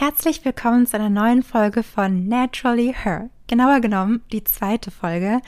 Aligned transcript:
Herzlich 0.00 0.44
willkommen 0.44 0.86
zu 0.86 0.94
einer 0.94 1.10
neuen 1.10 1.42
Folge 1.42 1.82
von 1.82 2.28
Naturally 2.28 2.94
Her. 2.96 3.30
Genauer 3.48 3.80
genommen 3.80 4.22
die 4.30 4.44
zweite 4.44 4.92
Folge. 4.92 5.40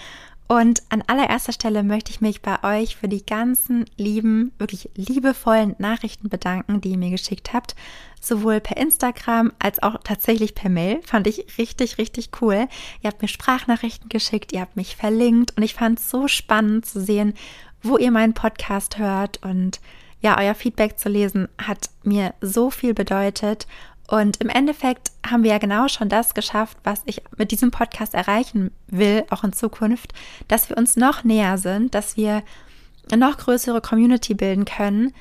Und 0.49 0.83
an 0.89 1.05
allererster 1.07 1.53
Stelle 1.53 1.85
möchte 1.85 2.11
ich 2.11 2.21
mich 2.21 2.43
bei 2.43 2.61
euch 2.65 2.97
für 2.97 3.07
die 3.07 3.25
ganzen 3.25 3.85
lieben, 3.97 4.51
wirklich 4.59 4.91
liebevollen 4.97 5.77
Nachrichten 5.79 6.29
bedanken, 6.31 6.81
die 6.81 6.91
ihr 6.91 6.99
mir 6.99 7.11
geschickt 7.11 7.53
habt. 7.53 7.77
Sowohl 8.21 8.59
per 8.59 8.77
Instagram 8.77 9.53
als 9.61 9.81
auch 9.85 9.99
tatsächlich 10.03 10.57
per 10.57 10.69
Mail. 10.69 11.01
Fand 11.05 11.29
ich 11.29 11.47
richtig, 11.57 11.99
richtig 11.99 12.31
cool. 12.41 12.67
Ihr 13.03 13.09
habt 13.09 13.23
mir 13.23 13.29
Sprachnachrichten 13.29 14.09
geschickt, 14.09 14.53
ihr 14.53 14.63
habt 14.63 14.75
mich 14.75 14.97
verlinkt 14.97 15.57
und 15.57 15.63
ich 15.63 15.75
fand 15.75 16.01
es 16.01 16.11
so 16.11 16.27
spannend 16.27 16.87
zu 16.87 17.01
sehen, 17.01 17.35
wo 17.85 17.99
ihr 17.99 18.11
meinen 18.11 18.35
Podcast 18.35 18.99
hört 18.99 19.41
und 19.45 19.81
ja, 20.23 20.39
euer 20.39 20.55
Feedback 20.55 20.99
zu 20.99 21.09
lesen 21.09 21.49
hat 21.57 21.91
mir 22.03 22.35
so 22.41 22.71
viel 22.71 22.93
bedeutet 22.93 23.67
und 24.11 24.39
im 24.39 24.49
Endeffekt 24.49 25.13
haben 25.25 25.45
wir 25.45 25.53
ja 25.53 25.59
genau 25.59 25.87
schon 25.87 26.09
das 26.09 26.35
geschafft, 26.35 26.77
was 26.83 27.03
ich 27.05 27.23
mit 27.37 27.53
diesem 27.53 27.71
Podcast 27.71 28.13
erreichen 28.13 28.73
will, 28.89 29.25
auch 29.31 29.45
in 29.45 29.53
Zukunft, 29.53 30.13
dass 30.49 30.69
wir 30.69 30.77
uns 30.77 30.97
noch 30.97 31.23
näher 31.23 31.59
sind, 31.59 31.95
dass 31.95 32.17
wir 32.17 32.43
eine 33.09 33.25
noch 33.25 33.39
größere 33.39 33.81
Community 33.81 34.35
bilden 34.35 34.65
können, 34.65 35.13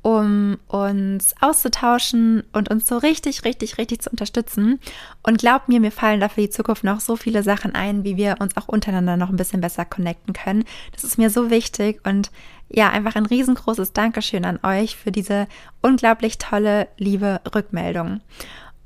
um 0.00 0.56
uns 0.66 1.34
auszutauschen 1.42 2.42
und 2.54 2.70
uns 2.70 2.88
so 2.88 2.96
richtig, 2.96 3.44
richtig, 3.44 3.76
richtig 3.76 4.00
zu 4.00 4.10
unterstützen. 4.10 4.80
Und 5.22 5.36
glaubt 5.36 5.68
mir, 5.68 5.78
mir 5.78 5.92
fallen 5.92 6.20
dafür 6.20 6.44
die 6.44 6.50
Zukunft 6.50 6.84
noch 6.84 7.00
so 7.00 7.16
viele 7.16 7.42
Sachen 7.42 7.74
ein, 7.74 8.02
wie 8.02 8.16
wir 8.16 8.36
uns 8.40 8.56
auch 8.56 8.68
untereinander 8.68 9.18
noch 9.18 9.28
ein 9.28 9.36
bisschen 9.36 9.60
besser 9.60 9.84
connecten 9.84 10.32
können. 10.32 10.64
Das 10.92 11.04
ist 11.04 11.18
mir 11.18 11.28
so 11.28 11.50
wichtig 11.50 12.00
und 12.06 12.30
ja, 12.68 12.90
einfach 12.90 13.16
ein 13.16 13.26
riesengroßes 13.26 13.92
Dankeschön 13.92 14.44
an 14.44 14.60
euch 14.62 14.96
für 14.96 15.12
diese 15.12 15.46
unglaublich 15.80 16.38
tolle, 16.38 16.88
liebe 16.98 17.40
Rückmeldung. 17.54 18.20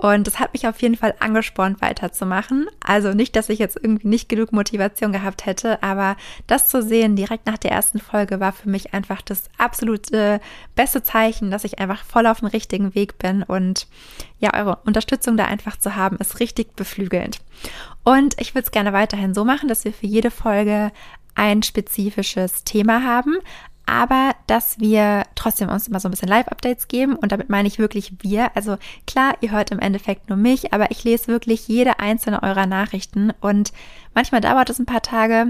Und 0.03 0.27
das 0.27 0.41
hat 0.41 0.53
mich 0.53 0.67
auf 0.67 0.83
jeden 0.83 0.97
Fall 0.97 1.15
angespornt, 1.21 1.81
weiterzumachen. 1.81 2.67
Also 2.85 3.13
nicht, 3.13 3.37
dass 3.37 3.49
ich 3.49 3.61
jetzt 3.61 3.77
irgendwie 3.81 4.09
nicht 4.09 4.29
genug 4.29 4.51
Motivation 4.51 5.13
gehabt 5.13 5.47
hätte, 5.47 5.81
aber 5.81 6.17
das 6.49 6.69
zu 6.69 6.83
sehen 6.83 7.15
direkt 7.15 7.47
nach 7.47 7.57
der 7.57 7.71
ersten 7.71 8.01
Folge 8.01 8.41
war 8.41 8.53
für 8.53 8.69
mich 8.69 8.95
einfach 8.95 9.23
das 9.23 9.45
absolute 9.59 10.41
beste 10.75 11.05
Zeichen, 11.05 11.53
dass 11.53 11.63
ich 11.63 11.79
einfach 11.79 12.03
voll 12.05 12.27
auf 12.27 12.41
dem 12.41 12.49
richtigen 12.49 12.97
Weg 12.97 13.17
bin. 13.19 13.45
Und 13.45 13.87
ja, 14.41 14.55
eure 14.55 14.79
Unterstützung 14.85 15.37
da 15.37 15.45
einfach 15.45 15.79
zu 15.79 15.95
haben, 15.95 16.17
ist 16.17 16.41
richtig 16.41 16.75
beflügelnd. 16.75 17.39
Und 18.03 18.35
ich 18.41 18.57
würde 18.57 18.65
es 18.65 18.73
gerne 18.73 18.93
weiterhin 18.93 19.35
so 19.35 19.45
machen, 19.45 19.69
dass 19.69 19.85
wir 19.85 19.93
für 19.93 20.07
jede 20.07 20.33
Folge 20.33 20.91
ein 21.37 21.63
spezifisches 21.63 22.65
Thema 22.65 23.05
haben, 23.05 23.37
aber 23.93 24.35
dass 24.47 24.81
wir 24.81 25.25
trotzdem 25.35 25.69
uns 25.69 25.87
immer 25.87 26.01
so 26.01 26.09
ein 26.09 26.13
bisschen 26.13 26.31
Live-Updates 26.31 26.89
geben 26.89 27.15
und 27.15 27.31
damit 27.31 27.51
meine 27.51 27.69
ich 27.69 27.79
wirklich 27.79 28.15
wir. 28.23 28.57
Also 28.57 28.79
klar, 29.07 29.35
ihr 29.43 29.51
hört 29.51 29.71
im 29.71 29.81
Endeffekt 29.81 30.31
nur 30.31 30.39
mich, 30.39 30.73
aber 30.73 30.91
ich 30.91 31.05
lese 31.05 31.27
wirklich 31.27 31.69
jede 31.69 31.99
einzelne 31.99 32.43
eurer 32.43 32.65
Nachrichten 32.65 33.35
und 33.43 33.71
manchmal 34.15 34.41
dauert 34.41 34.71
es 34.71 34.79
ein 34.79 34.87
paar 34.87 35.03
Tage, 35.03 35.49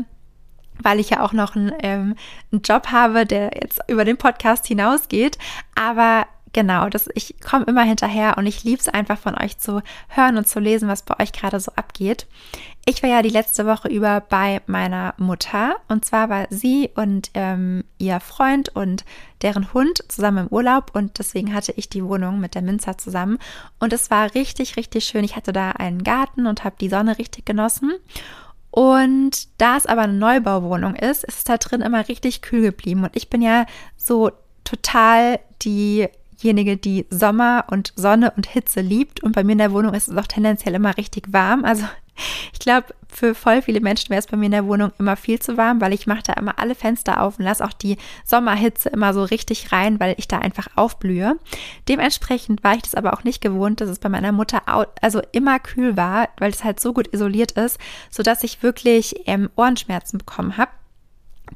weil 0.83 0.98
ich 0.98 1.11
ja 1.11 1.23
auch 1.23 1.33
noch 1.33 1.55
einen, 1.55 1.73
ähm, 1.85 2.17
einen 2.51 2.63
Job 2.63 2.89
habe, 2.89 3.27
der 3.27 3.53
jetzt 3.63 3.79
über 3.87 4.05
den 4.05 4.17
Podcast 4.17 4.67
hinausgeht. 4.67 5.39
Aber 5.77 6.27
genau, 6.53 6.89
das, 6.89 7.08
ich 7.14 7.41
komme 7.41 7.64
immer 7.64 7.83
hinterher 7.83 8.36
und 8.39 8.47
ich 8.47 8.64
liebe 8.64 8.81
es 8.81 8.89
einfach 8.89 9.19
von 9.19 9.36
euch 9.36 9.58
zu 9.58 9.83
hören 10.08 10.36
und 10.36 10.48
zu 10.48 10.61
lesen, 10.61 10.89
was 10.89 11.03
bei 11.03 11.19
euch 11.20 11.33
gerade 11.33 11.58
so 11.61 11.72
abgeht. 11.77 12.27
Ich 12.84 13.03
war 13.03 13.11
ja 13.11 13.22
die 13.22 13.28
letzte 13.28 13.67
Woche 13.67 13.89
über 13.89 14.20
bei 14.20 14.61
meiner 14.67 15.14
Mutter 15.17 15.77
und 15.89 16.05
zwar 16.05 16.28
war 16.28 16.47
sie 16.50 16.91
und 16.95 17.30
ähm, 17.34 17.84
ihr 17.98 18.19
Freund 18.20 18.70
und 18.70 19.05
deren 19.42 19.73
Hund 19.73 20.05
zusammen 20.08 20.47
im 20.47 20.53
Urlaub 20.53 20.91
und 20.95 21.19
deswegen 21.19 21.55
hatte 21.55 21.73
ich 21.77 21.89
die 21.89 22.05
Wohnung 22.05 22.41
mit 22.41 22.55
der 22.55 22.62
Minzer 22.62 22.98
zusammen 22.98 23.39
und 23.78 23.92
es 23.92 24.11
war 24.11 24.34
richtig, 24.34 24.77
richtig 24.77 25.05
schön. 25.05 25.25
Ich 25.25 25.36
hatte 25.36 25.53
da 25.53 25.70
einen 25.73 26.03
Garten 26.03 26.47
und 26.47 26.64
habe 26.64 26.77
die 26.80 26.89
Sonne 26.89 27.19
richtig 27.19 27.47
genossen. 27.47 27.92
Und 28.73 29.61
da 29.61 29.77
es 29.77 29.84
aber 29.84 30.03
eine 30.03 30.14
Neubauwohnung 30.14 30.95
ist, 30.95 31.25
ist 31.25 31.39
es 31.39 31.45
da 31.45 31.58
drin 31.58 31.83
immer 31.83 32.08
richtig 32.08 32.41
kühl 32.41 32.62
geblieben. 32.62 33.05
Und 33.05 33.14
ich 33.14 33.29
bin 33.29 33.42
ja 33.42 33.67
so 33.98 34.30
total 34.64 35.41
die 35.61 36.08
diejenige, 36.42 36.77
die 36.77 37.07
Sommer 37.11 37.67
und 37.70 37.92
Sonne 37.97 38.33
und 38.36 38.47
Hitze 38.47 38.80
liebt. 38.80 39.23
Und 39.23 39.33
bei 39.33 39.45
mir 39.45 39.53
in 39.53 39.58
der 39.58 39.73
Wohnung 39.73 39.95
ist 39.95 40.08
es 40.08 40.17
auch 40.17 40.27
tendenziell 40.27 40.75
immer 40.75 40.97
richtig 40.97 41.33
warm. 41.33 41.64
Also 41.64 41.85
ich 42.53 42.58
glaube, 42.58 42.89
für 43.08 43.35
voll 43.35 43.63
viele 43.63 43.80
Menschen 43.80 44.11
wäre 44.11 44.19
es 44.19 44.27
bei 44.27 44.36
mir 44.36 44.47
in 44.47 44.53
der 44.53 44.67
Wohnung 44.67 44.92
immer 44.98 45.17
viel 45.17 45.39
zu 45.39 45.57
warm, 45.57 45.80
weil 45.80 45.92
ich 45.92 46.07
mache 46.07 46.23
da 46.25 46.33
immer 46.35 46.58
alle 46.58 46.75
Fenster 46.75 47.20
auf 47.20 47.39
und 47.39 47.45
lasse 47.45 47.64
auch 47.64 47.73
die 47.73 47.97
Sommerhitze 48.25 48.89
immer 48.89 49.13
so 49.13 49.23
richtig 49.23 49.73
rein, 49.73 50.01
weil 50.01 50.14
ich 50.19 50.29
da 50.29 50.39
einfach 50.39 50.69
aufblühe. 50.77 51.39
Dementsprechend 51.89 52.64
war 52.64 52.74
ich 52.74 52.83
das 52.83 52.95
aber 52.95 53.13
auch 53.13 53.24
nicht 53.24 53.41
gewohnt, 53.41 53.80
dass 53.80 53.91
es 53.91 53.98
bei 53.98 54.09
meiner 54.09 54.33
Mutter 54.33 54.63
also 55.01 55.20
immer 55.33 55.59
kühl 55.59 55.97
war, 55.97 56.29
weil 56.39 56.51
es 56.51 56.64
halt 56.64 56.80
so 56.80 56.92
gut 56.92 57.13
isoliert 57.13 57.53
ist, 57.53 57.79
sodass 58.11 58.45
ich 58.45 58.63
wirklich 58.63 59.27
ähm, 59.27 59.51
Ohrenschmerzen 59.57 60.19
bekommen 60.19 60.57
habe. 60.57 60.70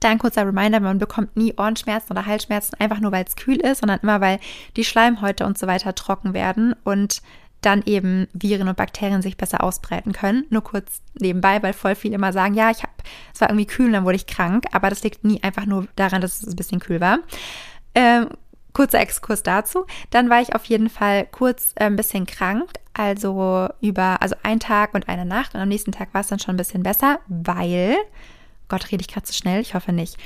Da 0.01 0.09
ein 0.09 0.19
kurzer 0.19 0.47
Reminder, 0.47 0.81
man 0.81 0.99
bekommt 0.99 1.37
nie 1.37 1.55
Ohrenschmerzen 1.57 2.13
oder 2.13 2.27
Halsschmerzen, 2.27 2.79
einfach 2.79 3.01
nur 3.01 3.13
weil 3.13 3.25
es 3.27 3.37
kühl 3.37 3.57
ist, 3.57 3.81
sondern 3.81 4.01
immer 4.01 4.21
weil 4.21 4.39
die 4.77 4.85
Schleimhäute 4.85 5.47
und 5.47 5.59
so 5.59 5.67
weiter 5.67 5.95
trocken 5.95 6.35
werden 6.35 6.75
und 6.85 7.23
dann 7.63 7.83
eben 7.85 8.29
Viren 8.33 8.69
und 8.69 8.77
Bakterien 8.77 9.23
sich 9.23 9.37
besser 9.37 9.65
ausbreiten 9.65 10.13
können. 10.13 10.45
Nur 10.51 10.63
kurz 10.63 11.01
nebenbei, 11.19 11.63
weil 11.63 11.73
voll 11.73 11.95
viele 11.95 12.15
immer 12.15 12.33
sagen, 12.33 12.55
ja, 12.55 12.71
ich 12.71 12.83
habe, 12.83 12.93
es 13.35 13.41
war 13.41 13.49
irgendwie 13.51 13.67
kühl 13.67 13.87
und 13.87 13.93
dann 13.93 14.05
wurde 14.05 14.17
ich 14.17 14.27
krank, 14.27 14.67
aber 14.73 14.89
das 14.89 15.03
liegt 15.03 15.25
nie 15.25 15.43
einfach 15.43 15.67
nur 15.67 15.89
daran, 15.97 16.21
dass 16.21 16.43
es 16.43 16.49
ein 16.49 16.57
bisschen 16.57 16.81
kühl 16.81 17.01
war. 17.01 17.19
Ähm, 17.95 18.29
kurzer 18.73 19.01
Exkurs 19.01 19.43
dazu. 19.43 19.87
Dann 20.11 20.29
war 20.29 20.43
ich 20.43 20.55
auf 20.55 20.67
jeden 20.67 20.91
Fall 20.91 21.27
kurz 21.33 21.73
äh, 21.77 21.85
ein 21.85 21.97
bisschen 21.97 22.27
krank, 22.27 22.71
also 22.93 23.69
über, 23.81 24.21
also 24.21 24.37
ein 24.43 24.61
Tag 24.61 24.95
und 24.95 25.09
eine 25.09 25.25
Nacht 25.25 25.55
und 25.55 25.61
am 25.61 25.69
nächsten 25.69 25.93
Tag 25.93 26.13
war 26.13 26.21
es 26.21 26.29
dann 26.29 26.39
schon 26.39 26.55
ein 26.55 26.59
bisschen 26.59 26.83
besser, 26.83 27.19
weil 27.27 27.97
Gott, 28.69 28.91
rede 28.91 29.03
ich 29.03 29.09
gerade 29.09 29.27
zu 29.27 29.33
schnell? 29.33 29.61
Ich 29.61 29.75
hoffe 29.75 29.93
nicht. 29.93 30.17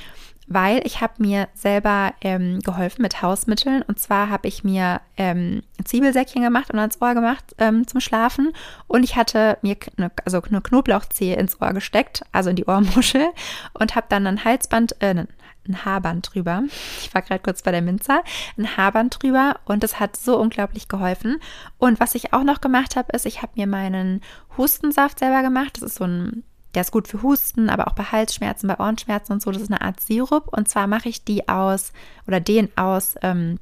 Weil 0.47 0.81
ich 0.85 0.99
habe 0.99 1.13
mir 1.19 1.47
selber 1.53 2.13
ähm, 2.21 2.59
geholfen 2.59 3.03
mit 3.03 3.21
Hausmitteln. 3.21 3.83
Und 3.83 3.99
zwar 3.99 4.29
habe 4.29 4.47
ich 4.47 4.63
mir 4.63 4.99
ähm, 5.15 5.61
Zwiebelsäckchen 5.83 6.41
gemacht 6.41 6.71
und 6.71 6.79
ans 6.79 7.01
Ohr 7.01 7.13
gemacht 7.13 7.55
ähm, 7.57 7.87
zum 7.87 8.01
Schlafen. 8.01 8.51
Und 8.87 9.03
ich 9.03 9.15
hatte 9.15 9.57
mir 9.61 9.77
eine, 9.97 10.11
also 10.25 10.41
eine 10.41 10.61
Knoblauchzehe 10.61 11.35
ins 11.35 11.61
Ohr 11.61 11.73
gesteckt, 11.73 12.23
also 12.31 12.49
in 12.49 12.55
die 12.57 12.65
Ohrmuschel. 12.65 13.27
Und 13.73 13.95
habe 13.95 14.07
dann 14.09 14.27
ein 14.27 14.43
Halsband, 14.43 15.01
äh, 15.01 15.25
ein 15.67 15.85
Haarband 15.85 16.33
drüber. 16.33 16.63
Ich 17.01 17.13
war 17.13 17.21
gerade 17.21 17.41
kurz 17.41 17.61
bei 17.61 17.71
der 17.71 17.81
Minzer. 17.81 18.23
Ein 18.57 18.77
Haarband 18.77 19.21
drüber 19.21 19.59
und 19.65 19.83
das 19.83 19.99
hat 19.99 20.17
so 20.17 20.39
unglaublich 20.39 20.87
geholfen. 20.87 21.39
Und 21.77 21.99
was 21.99 22.15
ich 22.15 22.33
auch 22.33 22.43
noch 22.43 22.61
gemacht 22.61 22.95
habe, 22.95 23.11
ist, 23.13 23.25
ich 23.25 23.41
habe 23.41 23.53
mir 23.55 23.67
meinen 23.67 24.21
Hustensaft 24.57 25.19
selber 25.19 25.43
gemacht. 25.43 25.75
Das 25.75 25.83
ist 25.83 25.95
so 25.95 26.05
ein 26.05 26.43
der 26.73 26.81
ist 26.81 26.91
gut 26.91 27.07
für 27.07 27.21
Husten, 27.21 27.69
aber 27.69 27.87
auch 27.87 27.93
bei 27.93 28.03
Halsschmerzen, 28.03 28.67
bei 28.67 28.79
Ohrenschmerzen 28.79 29.33
und 29.33 29.41
so. 29.41 29.51
Das 29.51 29.61
ist 29.61 29.71
eine 29.71 29.81
Art 29.81 29.99
Sirup. 29.99 30.47
Und 30.55 30.69
zwar 30.69 30.87
mache 30.87 31.09
ich 31.09 31.23
die 31.23 31.47
aus 31.47 31.91
oder 32.27 32.39
den 32.39 32.69
aus 32.77 33.15
ähm, 33.21 33.59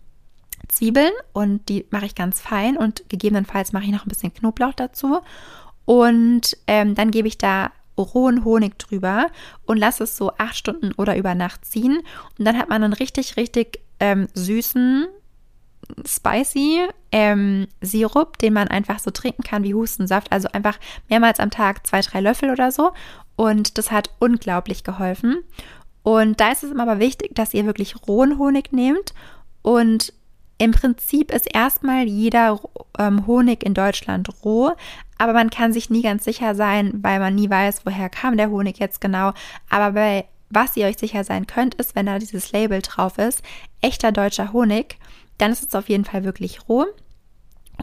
Zwiebeln 0.68 1.12
und 1.34 1.70
die 1.70 1.86
mache 1.90 2.06
ich 2.06 2.16
ganz 2.16 2.40
fein 2.40 2.78
und 2.78 3.10
gegebenenfalls 3.10 3.74
mache 3.74 3.86
ich 3.86 3.92
noch 3.92 4.06
ein 4.06 4.10
bisschen 4.10 4.34
Knoblauch 4.34 4.74
dazu. 4.74 5.20
Und 5.86 6.56
ähm, 6.68 6.94
dann 6.94 7.12
gebe 7.12 7.28
ich 7.28 7.38
da 7.38 7.72
rohen 7.98 8.46
Honig 8.46 8.78
drüber 8.78 9.28
und 9.66 9.78
lasse 9.78 10.04
es 10.04 10.16
so 10.16 10.32
acht 10.38 10.56
Stunden 10.56 10.94
oder 10.94 11.18
über 11.18 11.36
Nacht 11.36 11.66
ziehen. 11.66 12.02
Und 12.38 12.46
dann 12.46 12.58
hat 12.58 12.70
man 12.70 12.84
einen 12.84 12.94
richtig, 12.94 13.38
richtig 13.38 13.80
ähm, 14.00 14.28
süßen, 14.34 15.08
spicy 16.06 16.88
ähm, 17.12 17.68
Sirup, 17.82 18.38
den 18.38 18.54
man 18.54 18.68
einfach 18.68 19.00
so 19.00 19.12
trinken 19.12 19.44
kann 19.44 19.64
wie 19.64 19.74
Hustensaft. 19.74 20.32
Also 20.32 20.48
einfach 20.52 20.78
mehrmals 21.10 21.40
am 21.40 21.52
Tag 21.52 21.86
zwei, 21.86 22.02
drei 22.02 22.22
Löffel 22.22 22.52
oder 22.52 22.72
so. 22.72 22.92
Und 23.36 23.78
das 23.78 23.92
hat 23.92 24.12
unglaublich 24.20 24.84
geholfen. 24.84 25.44
Und 26.04 26.40
da 26.40 26.52
ist 26.52 26.64
es 26.64 26.78
aber 26.78 27.00
wichtig, 27.00 27.36
dass 27.36 27.54
ihr 27.54 27.66
wirklich 27.66 27.96
rohen 28.08 28.38
Honig 28.38 28.72
nehmt. 28.72 29.14
Und 29.62 30.14
im 30.58 30.72
Prinzip 30.72 31.32
ist 31.32 31.54
erstmal 31.54 32.06
jeder 32.06 32.60
ähm, 32.98 33.26
Honig 33.28 33.64
in 33.64 33.74
Deutschland 33.74 34.30
roh, 34.44 34.74
aber 35.18 35.32
man 35.32 35.50
kann 35.50 35.72
sich 35.72 35.90
nie 35.90 36.02
ganz 36.02 36.26
sicher 36.26 36.54
sein, 36.54 37.00
weil 37.02 37.20
man 37.20 37.36
nie 37.36 37.50
weiß, 37.50 37.86
woher 37.86 38.10
kam 38.10 38.36
der 38.36 38.50
Honig 38.50 38.78
jetzt 38.78 39.00
genau. 39.00 39.32
Aber 39.70 39.94
bei 39.94 40.26
was 40.50 40.76
ihr 40.76 40.88
euch 40.88 40.98
sicher 40.98 41.24
sein 41.24 41.48
könnt, 41.48 41.76
ist, 41.76 41.96
wenn 41.96 42.08
da 42.08 42.18
dieses 42.20 42.52
Label 42.52 42.82
drauf 42.82 43.18
ist, 43.18 43.44
echter 43.82 44.12
deutscher 44.12 44.52
Honig, 44.52 44.98
dann 45.40 45.52
ist 45.52 45.68
es 45.68 45.76
auf 45.76 45.90
jeden 45.90 46.06
Fall 46.06 46.24
wirklich 46.24 46.70
roh. 46.70 46.86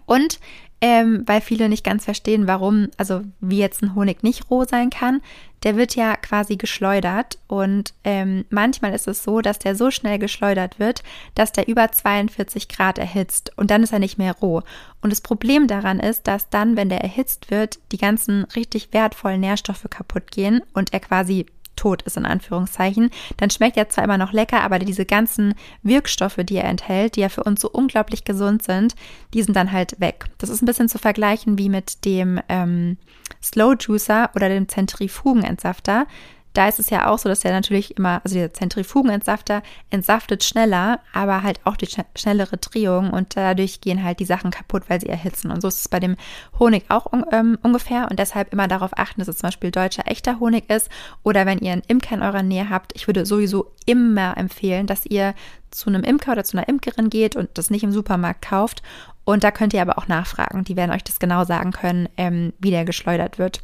Und 0.05 0.39
ähm, 0.83 1.23
weil 1.25 1.41
viele 1.41 1.69
nicht 1.69 1.85
ganz 1.85 2.05
verstehen, 2.05 2.47
warum, 2.47 2.89
also 2.99 3.23
wie 3.41 3.59
jetzt 3.59 3.83
ein 3.83 3.95
Honig 3.95 4.23
nicht 4.23 4.51
roh 4.51 4.65
sein 4.65 4.91
kann, 4.91 5.23
der 5.63 5.77
wird 5.77 5.97
ja 5.97 6.17
quasi 6.17 6.57
geschleudert 6.57 7.39
und 7.47 7.95
ähm, 8.05 8.45
manchmal 8.51 8.95
ist 8.95 9.09
es 9.09 9.25
so, 9.25 9.41
dass 9.41 9.59
der 9.59 9.75
so 9.75 9.91
schnell 9.91 10.19
geschleudert 10.19 10.79
wird, 10.79 11.03
dass 11.35 11.53
der 11.53 11.67
über 11.67 11.91
42 11.91 12.69
Grad 12.69 12.99
erhitzt 12.99 13.53
und 13.57 13.71
dann 13.71 13.83
ist 13.83 13.93
er 13.93 13.99
nicht 13.99 14.19
mehr 14.19 14.35
roh. 14.35 14.63
Und 15.01 15.11
das 15.11 15.23
Problem 15.23 15.67
daran 15.67 15.99
ist, 15.99 16.27
dass 16.27 16.51
dann, 16.51 16.77
wenn 16.77 16.91
der 16.91 17.01
erhitzt 17.01 17.51
wird, 17.51 17.79
die 17.91 17.99
ganzen 17.99 18.45
richtig 18.55 18.93
wertvollen 18.93 19.41
Nährstoffe 19.41 19.87
kaputt 19.89 20.31
gehen 20.31 20.61
und 20.75 20.93
er 20.93 21.01
quasi 21.01 21.47
tot 21.77 22.03
ist, 22.03 22.17
in 22.17 22.27
Anführungszeichen, 22.27 23.11
dann 23.37 23.51
schmeckt 23.51 23.77
er 23.77 23.89
zwar 23.89 24.05
immer 24.05 24.19
noch 24.19 24.33
lecker, 24.33 24.63
aber 24.63 24.79
diese 24.79 25.05
ganzen 25.05 25.55
Wirkstoffe, 25.83 26.39
die 26.39 26.57
er 26.57 26.65
enthält, 26.65 27.17
die 27.17 27.21
ja 27.21 27.29
für 27.29 27.45
uns 27.45 27.61
so 27.61 27.71
unglaublich 27.71 28.25
gesund 28.25 28.63
sind, 28.63 28.95
die 29.35 29.43
sind 29.43 29.55
dann 29.55 29.73
halt 29.73 30.01
weg. 30.01 30.27
Das 30.39 30.51
ist 30.51 30.63
ein 30.63 30.67
bisschen 30.67 30.89
zu 30.89 30.99
vergleichen 30.99 31.59
wie 31.59 31.69
mit 31.69 32.05
dem 32.05 32.41
ähm, 32.49 32.97
Slow 33.43 33.77
Juicer 33.79 34.31
oder 34.35 34.49
dem 34.49 34.69
Zentrifugenentsafter 34.69 36.07
da 36.57 36.69
ist 36.69 36.79
es 36.79 36.89
ja 36.89 37.11
auch 37.11 37.19
so, 37.19 37.29
dass 37.29 37.41
der 37.41 37.53
natürlich 37.53 37.97
immer, 37.99 38.21
also 38.25 38.35
dieser 38.35 38.55
Zentrifugenentsafter 38.55 39.63
entsaftet 39.91 40.43
schneller, 40.43 41.01
aber 41.13 41.43
halt 41.43 41.61
auch 41.65 41.77
die 41.77 41.89
schnellere 42.17 42.57
Drehung 42.57 43.11
und 43.11 43.37
dadurch 43.37 43.81
gehen 43.83 44.03
halt 44.03 44.21
die 44.21 44.25
Sachen 44.25 44.51
kaputt, 44.51 44.85
weil 44.89 45.01
sie 45.01 45.09
erhitzen. 45.09 45.51
Und 45.51 45.61
so 45.61 45.69
ist 45.69 45.81
es 45.81 45.89
bei 45.89 46.01
dem 46.01 46.17
Honig 46.59 46.85
auch 46.89 47.09
ähm, 47.31 47.59
ungefähr 47.63 48.09
und 48.11 48.19
deshalb 48.19 48.53
immer 48.53 48.69
darauf 48.69 48.97
achten, 48.97 49.21
dass 49.21 49.29
es 49.29 49.37
zum 49.39 49.49
Beispiel 49.49 49.71
deutscher 49.71 50.07
echter 50.07 50.41
Honig 50.41 50.71
ist 50.71 50.89
oder 51.23 51.45
wenn 51.45 51.59
ihr 51.59 51.73
einen 51.73 51.83
Imker 51.89 52.15
in 52.15 52.23
eurer 52.23 52.43
Nähe 52.43 52.71
habt, 52.71 52.93
ich 52.95 53.07
würde 53.07 53.27
sowieso 53.27 53.73
immer 53.85 54.37
empfehlen, 54.39 54.87
dass 54.87 55.05
ihr 55.05 55.35
zu 55.71 55.91
einem 55.91 56.05
Imker 56.05 56.33
oder 56.33 56.45
zu 56.45 56.57
einer 56.57 56.69
Imkerin 56.69 57.11
geht 57.11 57.37
und 57.37 57.51
das 57.55 57.71
nicht 57.71 57.85
im 57.85 57.93
Supermarkt 57.93 58.43
kauft. 58.43 58.83
Und 59.25 59.45
da 59.45 59.51
könnt 59.51 59.75
ihr 59.75 59.83
aber 59.83 59.99
auch 59.99 60.07
nachfragen. 60.07 60.65
Die 60.65 60.77
werden 60.77 60.93
euch 60.93 61.03
das 61.03 61.19
genau 61.19 61.45
sagen 61.45 61.73
können, 61.73 62.09
ähm, 62.17 62.53
wie 62.61 62.71
der 62.71 62.85
geschleudert 62.85 63.39
wird. 63.39 63.61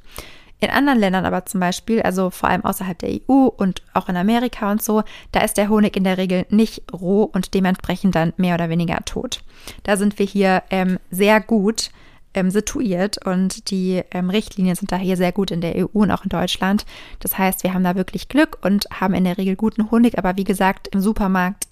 In 0.63 0.71
anderen 0.71 1.01
Ländern 1.01 1.27
aber 1.27 1.45
zum 1.45 1.59
Beispiel, 1.59 2.03
also 2.03 2.31
vor 2.31 2.49
allem 2.49 2.65
außerhalb 2.65 2.97
der 2.97 3.11
EU 3.11 3.47
und 3.49 3.83
auch 3.95 4.09
in 4.09 4.17
Amerika 4.17 4.71
und 4.71 4.81
so, 4.81 5.03
da 5.33 5.41
ist 5.41 5.57
der 5.57 5.69
Honig 5.69 5.97
in 5.97 6.05
der 6.05 6.19
Regel 6.19 6.47
nicht 6.51 6.85
roh 6.93 7.25
und 7.25 7.55
dementsprechend 7.55 8.15
dann 8.15 8.33
mehr 8.37 8.55
oder 8.55 8.69
weniger 8.69 8.99
tot. 9.05 9.43
Da 9.83 9.97
sind 9.97 10.21
wir 10.21 10.27
hier 10.27 10.63
ähm, 10.71 11.01
sehr 11.11 11.41
gut 11.41 11.91
ähm, 12.33 12.53
situiert 12.53 13.19
und 13.27 13.73
die 13.73 14.03
ähm, 14.13 14.31
Richtlinien 14.31 14.77
sind 14.77 14.93
da 14.93 14.97
hier 14.97 15.17
sehr 15.17 15.33
gut 15.33 15.51
in 15.51 15.61
der 15.61 15.75
EU 15.75 15.89
und 15.95 16.13
auch 16.13 16.23
in 16.23 16.29
Deutschland. 16.29 16.87
Das 17.19 17.39
heißt, 17.39 17.65
wir 17.65 17.75
haben 17.75 17.83
da 17.83 17.97
wirklich 17.97 18.29
Glück 18.29 18.59
und 18.63 18.87
haben 18.93 19.15
in 19.15 19.25
der 19.25 19.39
Regel 19.39 19.57
guten 19.57 19.91
Honig, 19.91 20.17
aber 20.17 20.37
wie 20.37 20.45
gesagt, 20.45 20.87
im 20.95 21.01
Supermarkt 21.01 21.67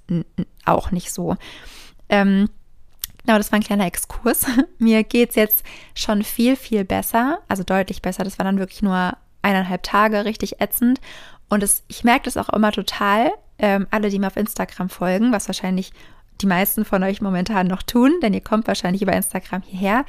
auch 0.64 0.90
nicht 0.90 1.12
so. 1.12 1.36
Ähm, 2.08 2.48
Genau, 3.30 3.38
das 3.38 3.52
war 3.52 3.60
ein 3.60 3.62
kleiner 3.62 3.86
Exkurs. 3.86 4.44
Mir 4.80 5.04
geht 5.04 5.30
es 5.30 5.36
jetzt 5.36 5.64
schon 5.94 6.24
viel, 6.24 6.56
viel 6.56 6.84
besser, 6.84 7.38
also 7.46 7.62
deutlich 7.62 8.02
besser. 8.02 8.24
Das 8.24 8.40
war 8.40 8.44
dann 8.44 8.58
wirklich 8.58 8.82
nur 8.82 9.16
eineinhalb 9.40 9.84
Tage 9.84 10.24
richtig 10.24 10.60
ätzend. 10.60 11.00
Und 11.48 11.62
es, 11.62 11.84
ich 11.86 12.02
merke 12.02 12.24
das 12.24 12.36
auch 12.36 12.48
immer 12.48 12.72
total, 12.72 13.30
ähm, 13.60 13.86
alle, 13.92 14.10
die 14.10 14.18
mir 14.18 14.26
auf 14.26 14.36
Instagram 14.36 14.88
folgen, 14.88 15.30
was 15.30 15.46
wahrscheinlich 15.46 15.92
die 16.40 16.48
meisten 16.48 16.84
von 16.84 17.04
euch 17.04 17.20
momentan 17.20 17.68
noch 17.68 17.84
tun, 17.84 18.14
denn 18.20 18.34
ihr 18.34 18.40
kommt 18.40 18.66
wahrscheinlich 18.66 19.02
über 19.02 19.12
Instagram 19.12 19.62
hierher. 19.62 20.04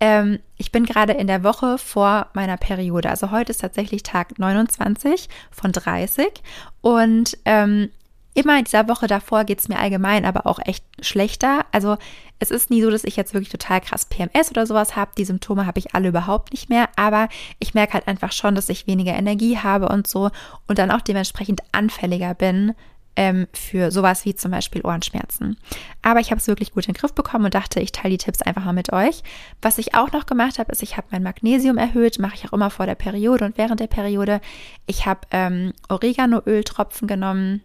Ähm, 0.00 0.38
ich 0.56 0.72
bin 0.72 0.86
gerade 0.86 1.12
in 1.12 1.26
der 1.26 1.44
Woche 1.44 1.76
vor 1.76 2.28
meiner 2.32 2.56
Periode. 2.56 3.10
Also 3.10 3.32
heute 3.32 3.50
ist 3.50 3.60
tatsächlich 3.60 4.02
Tag 4.02 4.38
29 4.38 5.28
von 5.50 5.72
30. 5.72 6.42
Und 6.80 7.36
ähm, 7.44 7.90
immer 8.34 8.58
in 8.58 8.64
dieser 8.64 8.88
Woche 8.88 9.06
davor 9.06 9.44
geht 9.44 9.60
es 9.60 9.68
mir 9.68 9.78
allgemein 9.78 10.24
aber 10.24 10.46
auch 10.46 10.58
echt 10.64 10.84
schlechter. 11.00 11.64
Also 11.72 11.96
es 12.38 12.50
ist 12.50 12.70
nie 12.70 12.82
so, 12.82 12.90
dass 12.90 13.04
ich 13.04 13.16
jetzt 13.16 13.34
wirklich 13.34 13.50
total 13.50 13.80
krass 13.80 14.06
PMS 14.06 14.50
oder 14.50 14.66
sowas 14.66 14.96
habe. 14.96 15.12
Die 15.16 15.24
Symptome 15.24 15.66
habe 15.66 15.78
ich 15.78 15.94
alle 15.94 16.08
überhaupt 16.08 16.52
nicht 16.52 16.68
mehr. 16.68 16.88
Aber 16.96 17.28
ich 17.58 17.74
merke 17.74 17.94
halt 17.94 18.08
einfach 18.08 18.32
schon, 18.32 18.54
dass 18.54 18.68
ich 18.68 18.86
weniger 18.86 19.12
Energie 19.12 19.58
habe 19.58 19.88
und 19.88 20.06
so 20.06 20.30
und 20.66 20.78
dann 20.78 20.90
auch 20.90 21.02
dementsprechend 21.02 21.62
anfälliger 21.72 22.34
bin 22.34 22.74
ähm, 23.16 23.46
für 23.52 23.90
sowas 23.90 24.24
wie 24.24 24.34
zum 24.34 24.50
Beispiel 24.50 24.82
Ohrenschmerzen. 24.84 25.58
Aber 26.00 26.20
ich 26.20 26.30
habe 26.30 26.40
es 26.40 26.46
wirklich 26.46 26.72
gut 26.72 26.86
in 26.86 26.94
den 26.94 27.00
Griff 27.00 27.12
bekommen 27.12 27.44
und 27.44 27.54
dachte, 27.54 27.80
ich 27.80 27.92
teile 27.92 28.16
die 28.16 28.24
Tipps 28.24 28.42
einfach 28.42 28.64
mal 28.64 28.72
mit 28.72 28.92
euch. 28.92 29.22
Was 29.60 29.78
ich 29.78 29.94
auch 29.94 30.12
noch 30.12 30.26
gemacht 30.26 30.58
habe, 30.58 30.72
ist, 30.72 30.82
ich 30.82 30.96
habe 30.96 31.08
mein 31.10 31.22
Magnesium 31.22 31.76
erhöht, 31.76 32.18
mache 32.18 32.34
ich 32.34 32.46
auch 32.46 32.52
immer 32.52 32.70
vor 32.70 32.86
der 32.86 32.94
Periode 32.94 33.44
und 33.44 33.58
während 33.58 33.80
der 33.80 33.86
Periode. 33.86 34.40
Ich 34.86 35.06
habe 35.06 35.20
ähm, 35.30 35.72
Oreganoöltropfen 35.88 37.06
genommen 37.06 37.62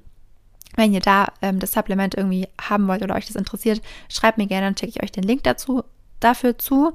wenn 0.76 0.94
ihr 0.94 1.00
da 1.00 1.28
ähm, 1.42 1.60
das 1.60 1.72
Supplement 1.72 2.16
irgendwie 2.16 2.48
haben 2.62 2.88
wollt 2.88 3.02
oder 3.02 3.16
euch 3.16 3.28
das 3.28 3.36
interessiert, 3.36 3.82
schreibt 4.10 4.38
mir 4.38 4.48
gerne, 4.48 4.68
dann 4.68 4.76
checke 4.76 4.92
ich 4.96 5.04
euch 5.04 5.12
den 5.12 5.24
Link 5.24 5.44
dazu 5.44 5.84
dafür 6.20 6.58
zu. 6.58 6.94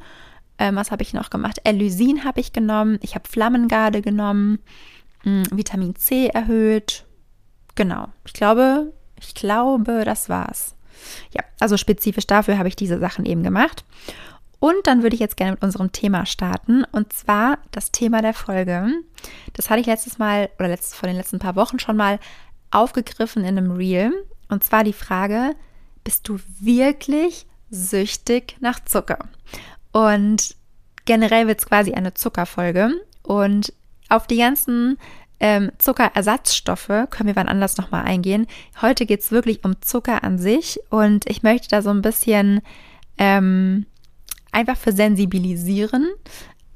Ähm, 0.59 0.77
was 0.77 0.91
habe 0.91 1.03
ich 1.03 1.15
noch 1.15 1.31
gemacht? 1.31 1.61
Elysin 1.65 2.25
habe 2.25 2.41
ich 2.41 2.53
genommen. 2.53 2.99
Ich 3.03 3.15
habe 3.15 3.29
Flammengarde 3.29 4.03
genommen. 4.03 4.59
Mh, 5.25 5.45
hm, 5.51 5.59
Vitamin 5.59 5.97
C 5.97 6.27
erhöht. 6.27 7.05
Genau. 7.75 8.09
Ich 8.25 8.33
glaube, 8.33 8.93
ich 9.19 9.35
glaube, 9.35 10.05
das 10.05 10.29
war's. 10.29 10.75
Ja, 11.33 11.43
also 11.59 11.77
spezifisch 11.77 12.27
dafür 12.27 12.59
habe 12.59 12.69
ich 12.69 12.77
diese 12.77 12.99
Sachen 12.99 13.25
eben 13.25 13.43
gemacht. 13.43 13.85
Und 14.59 14.87
dann 14.87 15.03
würde 15.03 15.15
ich 15.15 15.21
jetzt 15.21 15.37
gerne 15.37 15.53
mit 15.53 15.63
unserem 15.63 15.91
Thema 15.91 16.25
starten. 16.27 16.85
Und 16.93 17.13
zwar 17.13 17.59
das 17.73 17.91
Thema 17.91 18.23
der 18.23 18.35
Folge. 18.35 18.93
Das 19.55 19.71
hatte 19.71 19.81
ich 19.81 19.87
letztes 19.87 20.19
Mal 20.19 20.51
oder 20.59 20.69
letztes, 20.69 20.95
vor 20.95 21.09
den 21.09 21.17
letzten 21.17 21.41
paar 21.41 21.57
Wochen 21.57 21.81
schon 21.81 21.97
mal 21.97 22.21
aufgegriffen 22.73 23.45
in 23.45 23.59
einem 23.59 23.73
Reel. 23.73 24.13
Und 24.49 24.65
zwar 24.65 24.85
die 24.85 24.93
Frage, 24.93 25.55
bist 26.05 26.29
du 26.29 26.39
wirklich 26.61 27.47
süchtig 27.71 28.57
nach 28.61 28.81
Zucker? 28.85 29.19
Und 29.93 30.57
generell 31.05 31.47
wird 31.47 31.61
es 31.61 31.67
quasi 31.67 31.93
eine 31.93 32.15
Zuckerfolge. 32.15 32.91
Und 33.23 33.73
auf 34.09 34.27
die 34.27 34.39
ganzen 34.39 34.99
ähm, 35.41 35.73
Zuckerersatzstoffe 35.79 37.09
können 37.11 37.27
wir 37.27 37.37
wann 37.37 37.49
anders 37.49 37.77
nochmal 37.77 38.05
eingehen. 38.05 38.47
Heute 38.81 39.07
geht 39.07 39.21
es 39.21 39.33
wirklich 39.33 39.65
um 39.65 39.81
Zucker 39.81 40.23
an 40.23 40.39
sich 40.39 40.79
und 40.91 41.29
ich 41.29 41.43
möchte 41.43 41.69
da 41.69 41.83
so 41.83 41.91
ein 41.91 42.03
bisschen 42.03 42.61
ähm, 43.19 43.87
einfach 44.53 44.77
für 44.77 44.93
sensibilisieren, 44.93 46.09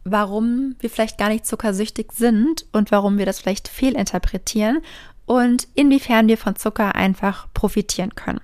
warum 0.02 0.74
wir 0.80 0.90
vielleicht 0.90 1.18
gar 1.18 1.28
nicht 1.28 1.46
zuckersüchtig 1.46 2.12
sind 2.12 2.66
und 2.72 2.90
warum 2.90 3.18
wir 3.18 3.26
das 3.26 3.38
vielleicht 3.38 3.68
fehlinterpretieren 3.68 4.82
und 5.26 5.68
inwiefern 5.74 6.28
wir 6.28 6.38
von 6.38 6.56
Zucker 6.56 6.94
einfach 6.94 7.48
profitieren 7.52 8.14
können. 8.14 8.40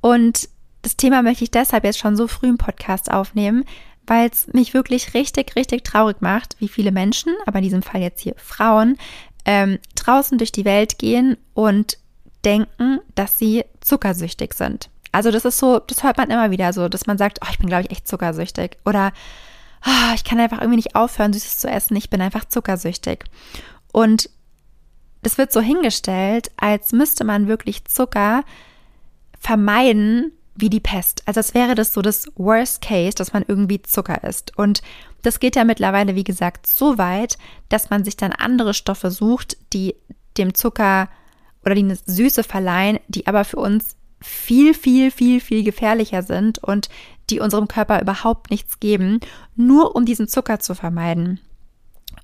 Und 0.00 0.48
das 0.82 0.96
Thema 0.96 1.22
möchte 1.22 1.44
ich 1.44 1.50
deshalb 1.50 1.84
jetzt 1.84 1.98
schon 1.98 2.16
so 2.16 2.28
früh 2.28 2.46
im 2.46 2.58
Podcast 2.58 3.10
aufnehmen, 3.10 3.64
weil 4.06 4.30
es 4.30 4.46
mich 4.52 4.72
wirklich 4.72 5.14
richtig, 5.14 5.56
richtig 5.56 5.82
traurig 5.82 6.20
macht, 6.20 6.56
wie 6.60 6.68
viele 6.68 6.92
Menschen, 6.92 7.34
aber 7.44 7.58
in 7.58 7.64
diesem 7.64 7.82
Fall 7.82 8.00
jetzt 8.00 8.20
hier 8.20 8.34
Frauen, 8.36 8.98
ähm, 9.44 9.78
draußen 9.96 10.38
durch 10.38 10.52
die 10.52 10.64
Welt 10.64 10.98
gehen 10.98 11.36
und 11.54 11.98
denken, 12.44 13.00
dass 13.16 13.38
sie 13.38 13.64
zuckersüchtig 13.80 14.54
sind. 14.54 14.90
Also 15.10 15.30
das 15.30 15.44
ist 15.44 15.58
so, 15.58 15.78
das 15.78 16.04
hört 16.04 16.18
man 16.18 16.30
immer 16.30 16.50
wieder 16.50 16.72
so, 16.72 16.88
dass 16.88 17.06
man 17.06 17.18
sagt, 17.18 17.40
oh, 17.42 17.48
ich 17.50 17.58
bin, 17.58 17.68
glaube 17.68 17.84
ich, 17.84 17.90
echt 17.90 18.06
zuckersüchtig. 18.06 18.76
Oder 18.84 19.12
oh, 19.84 20.14
ich 20.14 20.24
kann 20.24 20.38
einfach 20.38 20.58
irgendwie 20.58 20.76
nicht 20.76 20.94
aufhören, 20.94 21.32
Süßes 21.32 21.58
zu 21.58 21.68
essen, 21.68 21.96
ich 21.96 22.10
bin 22.10 22.20
einfach 22.20 22.44
zuckersüchtig. 22.44 23.24
Und 23.92 24.30
das 25.26 25.38
wird 25.38 25.50
so 25.50 25.60
hingestellt, 25.60 26.52
als 26.56 26.92
müsste 26.92 27.24
man 27.24 27.48
wirklich 27.48 27.84
Zucker 27.86 28.44
vermeiden 29.40 30.30
wie 30.54 30.70
die 30.70 30.78
Pest. 30.78 31.24
Also 31.26 31.40
als 31.40 31.52
wäre 31.52 31.74
das 31.74 31.92
so 31.92 32.00
das 32.00 32.30
Worst 32.36 32.80
Case, 32.80 33.16
dass 33.16 33.32
man 33.32 33.44
irgendwie 33.44 33.82
Zucker 33.82 34.22
isst. 34.22 34.56
Und 34.56 34.82
das 35.22 35.40
geht 35.40 35.56
ja 35.56 35.64
mittlerweile, 35.64 36.14
wie 36.14 36.22
gesagt, 36.22 36.68
so 36.68 36.96
weit, 36.96 37.38
dass 37.68 37.90
man 37.90 38.04
sich 38.04 38.16
dann 38.16 38.30
andere 38.30 38.72
Stoffe 38.72 39.10
sucht, 39.10 39.56
die 39.72 39.96
dem 40.38 40.54
Zucker 40.54 41.08
oder 41.64 41.74
die 41.74 41.82
eine 41.82 41.96
Süße 41.96 42.44
verleihen, 42.44 43.00
die 43.08 43.26
aber 43.26 43.42
für 43.42 43.56
uns 43.56 43.96
viel, 44.20 44.74
viel, 44.74 45.10
viel, 45.10 45.40
viel 45.40 45.64
gefährlicher 45.64 46.22
sind 46.22 46.60
und 46.62 46.88
die 47.30 47.40
unserem 47.40 47.66
Körper 47.66 48.00
überhaupt 48.00 48.52
nichts 48.52 48.78
geben, 48.78 49.18
nur 49.56 49.96
um 49.96 50.04
diesen 50.04 50.28
Zucker 50.28 50.60
zu 50.60 50.76
vermeiden. 50.76 51.40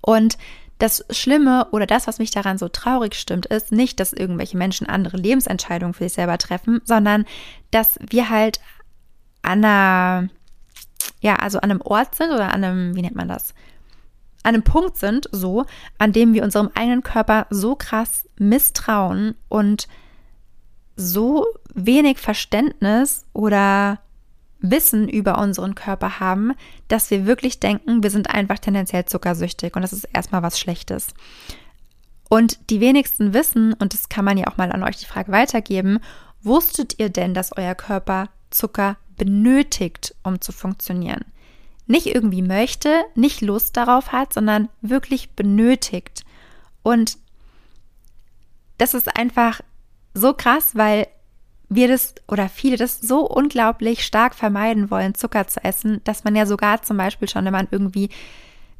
Und 0.03 0.39
das 0.83 1.05
Schlimme 1.11 1.69
oder 1.71 1.87
das, 1.87 2.09
was 2.09 2.19
mich 2.19 2.33
daran 2.33 2.59
so 2.59 2.69
traurig 2.69 3.15
stimmt, 3.15 3.47
ist 3.47 3.71
nicht, 3.71 4.01
dass 4.01 4.13
irgendwelche 4.13 4.57
Menschen 4.57 4.89
andere 4.89 5.17
Lebensentscheidungen 5.17 5.95
für 5.95 6.05
sich 6.05 6.15
selber 6.15 6.39
treffen, 6.39 6.81
sondern 6.85 7.25
dass 7.71 8.01
wir 8.01 8.31
halt 8.31 8.59
an 9.43 9.65
einer, 9.65 10.29
ja, 11.21 11.37
also 11.37 11.59
an 11.59 11.71
einem 11.71 11.83
Ort 11.83 12.17
sind 12.17 12.33
oder 12.33 12.53
an 12.53 12.65
einem, 12.65 12.97
wie 12.97 13.03
nennt 13.03 13.15
man 13.15 13.29
das? 13.29 13.55
An 14.43 14.55
einem 14.55 14.65
Punkt 14.65 14.97
sind, 14.97 15.29
so, 15.31 15.67
an 15.99 16.13
dem 16.13 16.35
wir 16.35 16.43
unserem 16.43 16.71
eigenen 16.75 17.05
Körper 17.05 17.47
so 17.51 17.77
krass 17.77 18.29
misstrauen 18.37 19.37
und 19.49 19.87
so 20.97 21.47
wenig 21.75 22.19
Verständnis 22.19 23.25
oder 23.33 24.01
Wissen 24.63 25.09
über 25.09 25.39
unseren 25.39 25.75
Körper 25.75 26.21
haben, 26.21 26.53
dass 26.89 27.11
wir 27.11 27.27
wirklich 27.27 27.61
denken, 27.61 28.03
wir 28.03 28.11
sind 28.11 28.31
einfach 28.31 28.59
tendenziell 28.59 29.05
zuckersüchtig 29.05 29.77
und 29.77 29.83
das 29.83 29.93
ist 29.93 30.09
erstmal 30.13 30.43
was 30.43 30.59
Schlechtes. 30.59 31.09
Und 32.29 32.71
die 32.71 32.81
wenigsten 32.81 33.35
wissen, 33.35 33.75
und 33.75 33.93
das 33.93 34.09
kann 34.09 34.25
man 34.25 34.39
ja 34.39 34.47
auch 34.47 34.57
mal 34.57 34.73
an 34.73 34.83
euch 34.83 34.97
die 34.97 35.07
Frage 35.07 35.33
weitergeben, 35.33 35.99
wusstet 36.43 36.99
ihr 36.99 37.11
denn, 37.11 37.35
dass 37.35 37.57
euer 37.57 37.75
Körper 37.75 38.29
Zucker 38.51 38.97
benötigt, 39.19 40.15
um 40.23 40.41
zu 40.41 40.53
funktionieren? 40.53 41.25
Nicht 41.87 42.07
irgendwie 42.07 42.43
möchte, 42.43 43.03
nicht 43.15 43.41
Lust 43.43 43.77
darauf 43.77 44.13
hat, 44.13 44.33
sondern 44.33 44.69
wirklich 44.81 45.31
benötigt. 45.33 46.25
Und 46.83 47.19
das 48.79 48.95
ist 48.95 49.17
einfach 49.17 49.61
so 50.15 50.33
krass, 50.33 50.75
weil 50.75 51.07
wir 51.75 51.89
das 51.89 52.15
oder 52.29 52.49
viele 52.49 52.77
das 52.77 53.01
so 53.01 53.27
unglaublich 53.27 54.05
stark 54.05 54.35
vermeiden 54.35 54.91
wollen, 54.91 55.15
Zucker 55.15 55.47
zu 55.47 55.63
essen, 55.65 56.01
dass 56.05 56.25
man 56.25 56.37
ja 56.37 56.47
sogar 56.47 56.83
zum 56.83 56.97
Beispiel 56.97 57.29
schon, 57.29 57.45
wenn 57.45 57.53
man 57.53 57.69
irgendwie 57.71 58.11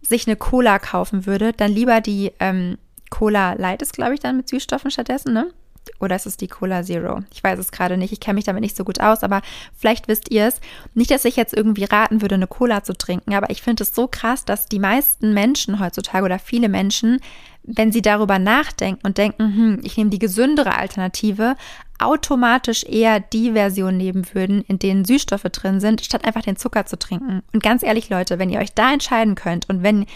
sich 0.01 0.27
eine 0.27 0.37
Cola 0.37 0.79
kaufen 0.79 1.27
würde, 1.27 1.53
dann 1.53 1.71
lieber 1.71 2.01
die 2.01 2.33
ähm, 2.41 2.79
Cola 3.11 3.53
Light 3.55 3.83
ist, 3.83 3.93
glaube 3.93 4.15
ich, 4.15 4.21
dann 4.21 4.37
mit 4.37 4.49
Süßstoffen 4.49 4.91
stattdessen, 4.91 5.33
ne? 5.33 5.51
Oder 5.99 6.17
ist 6.17 6.27
es 6.27 6.37
die 6.37 6.49
Cola 6.49 6.83
Zero? 6.83 7.23
Ich 7.33 7.43
weiß 7.43 7.59
es 7.59 7.73
gerade 7.73 7.97
nicht. 7.97 8.13
Ich 8.13 8.21
kenne 8.21 8.37
mich 8.37 8.45
damit 8.45 8.63
nicht 8.63 8.77
so 8.77 8.85
gut 8.85 9.01
aus, 9.01 9.23
aber 9.23 9.43
vielleicht 9.77 10.09
wisst 10.09 10.31
ihr 10.31 10.47
es. 10.47 10.61
Nicht, 10.95 11.11
dass 11.11 11.25
ich 11.25 11.37
jetzt 11.37 11.55
irgendwie 11.55 11.85
raten 11.85 12.23
würde, 12.23 12.37
eine 12.37 12.47
Cola 12.47 12.85
zu 12.85 12.93
trinken, 12.93 13.35
aber 13.35 13.51
ich 13.51 13.63
finde 13.63 13.83
es 13.83 13.95
so 13.95 14.07
krass, 14.07 14.45
dass 14.45 14.67
die 14.67 14.79
meisten 14.79 15.35
Menschen 15.35 15.81
heutzutage 15.81 16.25
oder 16.25 16.39
viele 16.39 16.69
Menschen, 16.69 17.21
wenn 17.65 17.93
sie 17.93 18.03
darüber 18.03 18.39
nachdenken 18.39 19.07
und 19.07 19.19
denken, 19.19 19.57
hm, 19.57 19.81
ich 19.83 19.97
nehme 19.97 20.11
die 20.11 20.19
gesündere 20.19 20.77
Alternative, 20.77 21.57
automatisch 22.05 22.85
eher 22.85 23.21
die 23.21 23.53
Version 23.53 23.97
nehmen 23.97 24.27
würden, 24.33 24.63
in 24.63 24.79
denen 24.79 25.05
Süßstoffe 25.05 25.43
drin 25.43 25.81
sind, 25.81 26.05
statt 26.05 26.25
einfach 26.25 26.43
den 26.43 26.57
Zucker 26.57 26.87
zu 26.87 26.99
trinken. 26.99 27.43
Und 27.53 27.63
ganz 27.63 27.83
ehrlich, 27.83 28.11
Leute, 28.11 28.39
wenn 28.39 28.51
ihr 28.51 28.61
euch 28.61 28.75
da 28.75 28.93
entscheiden 28.93 29.35
könnt 29.35 29.69
und 29.69 29.83
wenn 29.83 30.07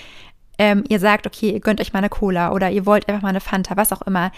ähm, 0.58 0.84
ihr 0.88 1.00
sagt, 1.00 1.26
okay, 1.26 1.50
ihr 1.50 1.60
gönnt 1.60 1.80
euch 1.80 1.92
mal 1.92 2.00
eine 2.00 2.08
Cola 2.08 2.52
oder 2.52 2.70
ihr 2.70 2.86
wollt 2.86 3.08
einfach 3.08 3.22
mal 3.22 3.28
eine 3.28 3.40
Fanta, 3.40 3.76
was 3.76 3.92
auch 3.92 4.02
immer, 4.02 4.32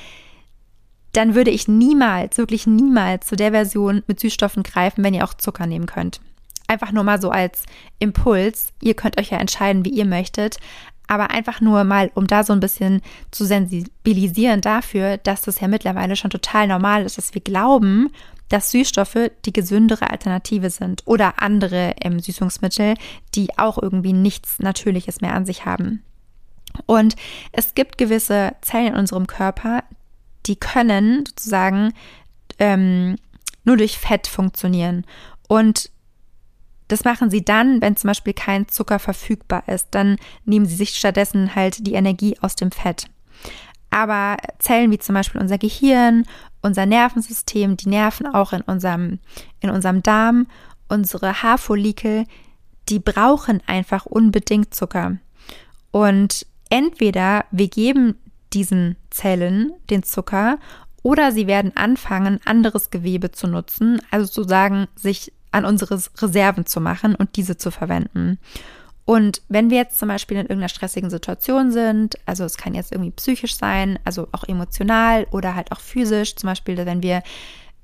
dann 1.13 1.35
würde 1.35 1.51
ich 1.51 1.69
niemals, 1.69 2.39
wirklich 2.39 2.67
niemals 2.67 3.27
zu 3.27 3.37
der 3.37 3.53
Version 3.53 4.03
mit 4.07 4.21
Süßstoffen 4.21 4.63
greifen, 4.63 5.03
wenn 5.05 5.15
ihr 5.15 5.25
auch 5.25 5.35
Zucker 5.35 5.67
nehmen 5.67 5.87
könnt. 5.87 6.21
Einfach 6.67 6.93
nur 6.93 7.03
mal 7.03 7.21
so 7.21 7.31
als 7.31 7.65
Impuls. 7.99 8.75
Ihr 8.83 8.95
könnt 8.95 9.19
euch 9.19 9.31
ja 9.31 9.39
entscheiden, 9.39 9.85
wie 9.87 9.91
ihr 9.91 10.05
möchtet. 10.05 10.59
Aber 11.09 11.31
einfach 11.31 11.61
nur 11.61 11.85
mal, 11.85 12.11
um 12.15 12.27
da 12.27 12.45
so 12.45 12.53
ein 12.53 12.61
bisschen 12.61 13.03
zu 13.31 13.45
sensibilisieren 13.45 14.61
dafür, 14.61 15.17
dass 15.17 15.43
das 15.43 15.61
ja 15.61 15.67
mittlerweile 15.69 16.17
schon 16.17 16.31
total 16.31 16.69
normal 16.69 17.03
ist, 17.03 17.19
dass 17.19 17.35
wir 17.35 17.41
glauben, 17.41 18.11
dass 18.49 18.71
Süßstoffe 18.71 19.31
die 19.45 19.53
gesündere 19.53 20.11
Alternative 20.11 20.71
sind 20.71 21.03
oder 21.07 21.43
andere 21.43 21.95
ähm, 22.01 22.21
Süßungsmittel, 22.21 22.95
die 23.35 23.59
auch 23.59 23.83
irgendwie 23.83 24.13
nichts 24.13 24.59
Natürliches 24.59 25.21
mehr 25.21 25.35
an 25.35 25.45
sich 25.45 25.65
haben. 25.65 26.03
Und 26.87 27.17
es 27.53 27.75
gibt 27.75 27.99
gewisse 27.99 28.55
Zellen 28.61 28.89
in 28.89 28.97
unserem 28.97 29.27
Körper, 29.27 29.85
die 30.47 30.57
können 30.57 31.27
sozusagen 31.27 31.93
ähm, 32.59 33.17
nur 33.65 33.77
durch 33.77 33.99
Fett 33.99 34.27
funktionieren. 34.27 35.05
Und 35.49 35.91
das 36.89 37.05
machen 37.05 37.31
sie 37.31 37.45
dann, 37.45 37.81
wenn 37.81 37.97
zum 37.97 38.09
Beispiel 38.09 38.33
kein 38.33 38.69
Zucker 38.69 38.99
verfügbar 38.99 39.63
ist. 39.69 39.89
Dann 39.93 40.17
nehmen 40.45 40.67
sie 40.67 40.77
sich 40.77 40.97
stattdessen 40.97 41.55
halt 41.55 41.87
die 41.87 41.95
Energie 41.95 42.37
aus 42.41 42.57
dem 42.57 42.71
Fett. 42.71 43.07
Aber 43.91 44.37
Zellen 44.59 44.91
wie 44.91 44.99
zum 44.99 45.15
Beispiel 45.15 45.41
unser 45.41 45.59
Gehirn, 45.59 46.25
unser 46.63 46.87
Nervensystem, 46.87 47.77
die 47.77 47.89
Nerven 47.89 48.27
auch 48.27 48.53
in 48.53 48.63
unserem, 48.63 49.19
in 49.61 49.71
unserem 49.71 50.03
Darm, 50.03 50.47
unsere 50.89 51.43
Haarfollikel, 51.43 52.25
die 52.89 52.99
brauchen 52.99 53.63
einfach 53.67 54.07
unbedingt 54.07 54.75
Zucker. 54.75 55.19
Und 55.91 56.47
entweder 56.71 57.45
wir 57.51 57.69
geben 57.69 58.17
diesen 58.53 58.97
Zellen 59.11 59.73
den 59.91 60.03
Zucker 60.03 60.59
oder 61.03 61.33
sie 61.33 61.47
werden 61.47 61.77
anfangen, 61.77 62.41
anderes 62.45 62.91
Gewebe 62.91 63.31
zu 63.31 63.47
nutzen, 63.47 64.01
also 64.11 64.27
sozusagen 64.27 64.89
sich 64.97 65.33
an 65.51 65.65
unsere 65.65 66.01
Reserven 66.19 66.67
zu 66.67 66.81
machen 66.81 67.15
und 67.15 67.37
diese 67.37 67.57
zu 67.57 67.71
verwenden. 67.71 68.39
Und 69.05 69.41
wenn 69.49 69.71
wir 69.71 69.79
jetzt 69.79 69.99
zum 69.99 70.09
Beispiel 70.09 70.37
in 70.37 70.43
irgendeiner 70.43 70.69
stressigen 70.69 71.09
Situation 71.09 71.73
sind, 71.73 72.17
also 72.27 72.45
es 72.45 72.59
kann 72.59 72.75
jetzt 72.75 72.93
irgendwie 72.93 73.13
psychisch 73.13 73.57
sein, 73.57 73.99
also 74.05 74.29
auch 74.33 74.45
emotional 74.45 75.27
oder 75.31 75.55
halt 75.55 75.73
auch 75.73 75.81
physisch, 75.81 76.37
zum 76.37 76.49
Beispiel 76.49 76.77
wenn 76.85 77.03
wir 77.03 77.23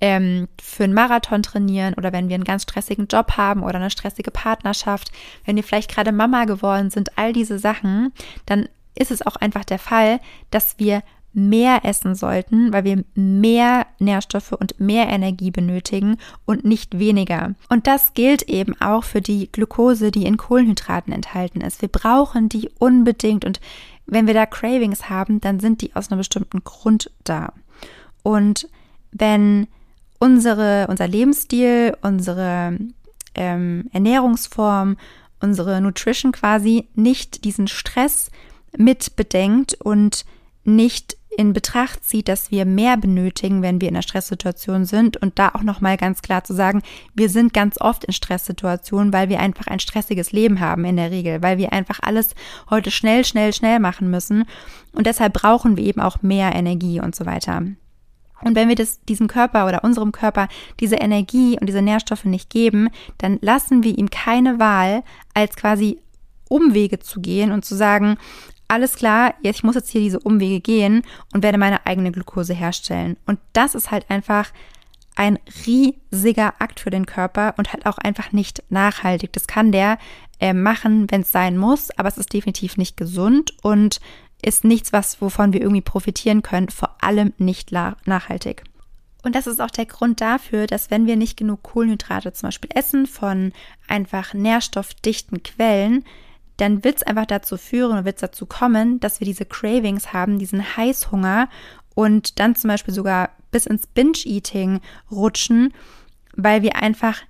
ähm, 0.02 0.48
für 0.60 0.84
einen 0.84 0.92
Marathon 0.92 1.42
trainieren 1.42 1.94
oder 1.94 2.12
wenn 2.12 2.28
wir 2.28 2.34
einen 2.34 2.44
ganz 2.44 2.64
stressigen 2.64 3.06
Job 3.06 3.38
haben 3.38 3.62
oder 3.62 3.76
eine 3.76 3.88
stressige 3.88 4.30
Partnerschaft, 4.30 5.10
wenn 5.46 5.56
wir 5.56 5.64
vielleicht 5.64 5.90
gerade 5.90 6.12
Mama 6.12 6.44
geworden 6.44 6.90
sind, 6.90 7.16
all 7.16 7.32
diese 7.32 7.58
Sachen, 7.58 8.12
dann 8.44 8.68
ist 8.94 9.10
es 9.10 9.26
auch 9.26 9.36
einfach 9.36 9.64
der 9.64 9.78
Fall, 9.78 10.20
dass 10.50 10.78
wir 10.78 11.02
mehr 11.34 11.84
essen 11.84 12.14
sollten, 12.14 12.72
weil 12.72 12.84
wir 12.84 13.04
mehr 13.14 13.86
Nährstoffe 13.98 14.52
und 14.52 14.78
mehr 14.80 15.08
Energie 15.08 15.50
benötigen 15.50 16.16
und 16.46 16.64
nicht 16.64 16.98
weniger. 16.98 17.54
Und 17.68 17.86
das 17.86 18.14
gilt 18.14 18.42
eben 18.42 18.80
auch 18.80 19.04
für 19.04 19.20
die 19.20 19.50
Glucose, 19.50 20.10
die 20.10 20.26
in 20.26 20.36
Kohlenhydraten 20.36 21.12
enthalten 21.12 21.60
ist. 21.60 21.82
Wir 21.82 21.88
brauchen 21.88 22.48
die 22.48 22.70
unbedingt 22.78 23.44
und 23.44 23.60
wenn 24.06 24.26
wir 24.26 24.34
da 24.34 24.46
Cravings 24.46 25.08
haben, 25.08 25.40
dann 25.40 25.60
sind 25.60 25.80
die 25.80 25.96
aus 25.96 26.10
einem 26.10 26.18
bestimmten 26.18 26.62
Grund 26.62 27.10
da. 27.24 27.52
Und 28.22 28.68
wenn 29.12 29.66
unsere, 30.18 30.86
unser 30.88 31.08
Lebensstil, 31.08 31.96
unsere 32.02 32.78
ähm, 33.34 33.88
Ernährungsform, 33.92 34.96
unsere 35.40 35.80
Nutrition 35.80 36.32
quasi 36.32 36.88
nicht 36.94 37.44
diesen 37.44 37.68
Stress 37.68 38.30
mit 38.76 39.16
bedenkt 39.16 39.74
und 39.74 40.24
nicht 40.64 41.16
in 41.36 41.52
Betracht 41.52 42.04
zieht, 42.04 42.28
dass 42.28 42.50
wir 42.50 42.64
mehr 42.64 42.96
benötigen, 42.96 43.62
wenn 43.62 43.80
wir 43.80 43.88
in 43.88 43.94
einer 43.94 44.02
Stresssituation 44.02 44.84
sind 44.84 45.16
und 45.16 45.38
da 45.38 45.50
auch 45.50 45.62
noch 45.62 45.80
mal 45.80 45.96
ganz 45.96 46.22
klar 46.22 46.44
zu 46.44 46.54
sagen, 46.54 46.82
wir 47.14 47.28
sind 47.28 47.52
ganz 47.52 47.80
oft 47.80 48.04
in 48.04 48.12
Stresssituationen, 48.12 49.12
weil 49.12 49.28
wir 49.28 49.40
einfach 49.40 49.66
ein 49.66 49.80
stressiges 49.80 50.32
Leben 50.32 50.60
haben 50.60 50.84
in 50.84 50.96
der 50.96 51.10
Regel, 51.10 51.42
weil 51.42 51.58
wir 51.58 51.72
einfach 51.72 52.00
alles 52.02 52.34
heute 52.70 52.90
schnell, 52.90 53.24
schnell, 53.24 53.52
schnell 53.52 53.80
machen 53.80 54.10
müssen 54.10 54.44
und 54.92 55.06
deshalb 55.06 55.32
brauchen 55.32 55.76
wir 55.76 55.84
eben 55.84 56.00
auch 56.00 56.22
mehr 56.22 56.54
Energie 56.54 57.00
und 57.00 57.14
so 57.14 57.26
weiter. 57.26 57.62
Und 58.42 58.56
wenn 58.56 58.68
wir 58.68 58.76
das, 58.76 59.00
diesem 59.04 59.26
Körper 59.26 59.66
oder 59.66 59.84
unserem 59.84 60.12
Körper 60.12 60.48
diese 60.78 60.96
Energie 60.96 61.58
und 61.58 61.66
diese 61.66 61.82
Nährstoffe 61.82 62.26
nicht 62.26 62.50
geben, 62.50 62.90
dann 63.18 63.38
lassen 63.40 63.82
wir 63.82 63.96
ihm 63.96 64.10
keine 64.10 64.58
Wahl, 64.58 65.02
als 65.32 65.56
quasi 65.56 65.98
Umwege 66.48 66.98
zu 66.98 67.20
gehen 67.20 67.52
und 67.52 67.64
zu 67.64 67.74
sagen, 67.74 68.18
alles 68.68 68.96
klar, 68.96 69.34
ich 69.42 69.62
muss 69.62 69.74
jetzt 69.74 69.90
hier 69.90 70.00
diese 70.00 70.20
Umwege 70.20 70.60
gehen 70.60 71.02
und 71.32 71.42
werde 71.42 71.58
meine 71.58 71.86
eigene 71.86 72.12
Glucose 72.12 72.54
herstellen. 72.54 73.16
Und 73.26 73.38
das 73.52 73.74
ist 73.74 73.90
halt 73.90 74.10
einfach 74.10 74.50
ein 75.16 75.38
riesiger 75.66 76.54
Akt 76.60 76.80
für 76.80 76.90
den 76.90 77.06
Körper 77.06 77.54
und 77.56 77.72
halt 77.72 77.86
auch 77.86 77.98
einfach 77.98 78.32
nicht 78.32 78.64
nachhaltig. 78.70 79.32
Das 79.32 79.46
kann 79.46 79.70
der 79.70 79.98
äh, 80.40 80.52
machen, 80.52 81.10
wenn 81.10 81.20
es 81.20 81.30
sein 81.30 81.56
muss, 81.56 81.90
aber 81.96 82.08
es 82.08 82.18
ist 82.18 82.32
definitiv 82.32 82.76
nicht 82.76 82.96
gesund 82.96 83.54
und 83.62 84.00
ist 84.42 84.64
nichts, 84.64 84.92
was 84.92 85.20
wovon 85.20 85.52
wir 85.52 85.60
irgendwie 85.60 85.80
profitieren 85.80 86.42
können, 86.42 86.68
vor 86.68 86.96
allem 87.00 87.32
nicht 87.38 87.72
nachhaltig. 87.72 88.64
Und 89.22 89.34
das 89.34 89.46
ist 89.46 89.60
auch 89.60 89.70
der 89.70 89.86
Grund 89.86 90.20
dafür, 90.20 90.66
dass 90.66 90.90
wenn 90.90 91.06
wir 91.06 91.16
nicht 91.16 91.38
genug 91.38 91.62
Kohlenhydrate 91.62 92.34
zum 92.34 92.48
Beispiel 92.48 92.70
essen 92.74 93.06
von 93.06 93.52
einfach 93.88 94.34
nährstoffdichten 94.34 95.42
Quellen, 95.42 96.04
dann 96.56 96.84
wird 96.84 96.96
es 96.96 97.02
einfach 97.02 97.26
dazu 97.26 97.56
führen, 97.56 98.04
wird 98.04 98.16
es 98.16 98.20
dazu 98.20 98.46
kommen, 98.46 99.00
dass 99.00 99.20
wir 99.20 99.24
diese 99.24 99.44
Cravings 99.44 100.12
haben, 100.12 100.38
diesen 100.38 100.76
Heißhunger 100.76 101.48
und 101.94 102.38
dann 102.38 102.54
zum 102.54 102.68
Beispiel 102.68 102.94
sogar 102.94 103.30
bis 103.50 103.66
ins 103.66 103.86
Binge-Eating 103.86 104.80
rutschen, 105.10 105.72
weil 106.36 106.62
wir 106.62 106.76
einfach, 106.76 107.22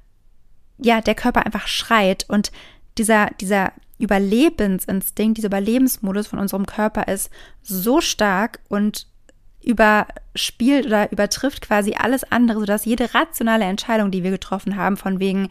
ja, 0.79 1.01
der 1.01 1.15
Körper 1.15 1.45
einfach 1.45 1.67
schreit 1.67 2.27
und 2.29 2.53
dieser, 2.99 3.31
dieser 3.41 3.73
Überlebensinstinkt, 3.99 5.39
dieser 5.39 5.49
Überlebensmodus 5.49 6.27
von 6.27 6.39
unserem 6.39 6.67
Körper 6.67 7.09
ist 7.09 7.31
so 7.63 8.01
stark 8.01 8.61
und 8.69 9.07
überspielt 9.63 10.87
oder 10.87 11.11
übertrifft 11.11 11.63
quasi 11.63 11.95
alles 11.99 12.25
andere, 12.25 12.61
sodass 12.61 12.85
jede 12.85 13.15
rationale 13.15 13.65
Entscheidung, 13.65 14.11
die 14.11 14.23
wir 14.23 14.31
getroffen 14.31 14.77
haben, 14.77 14.97
von 14.97 15.21
wegen, 15.21 15.49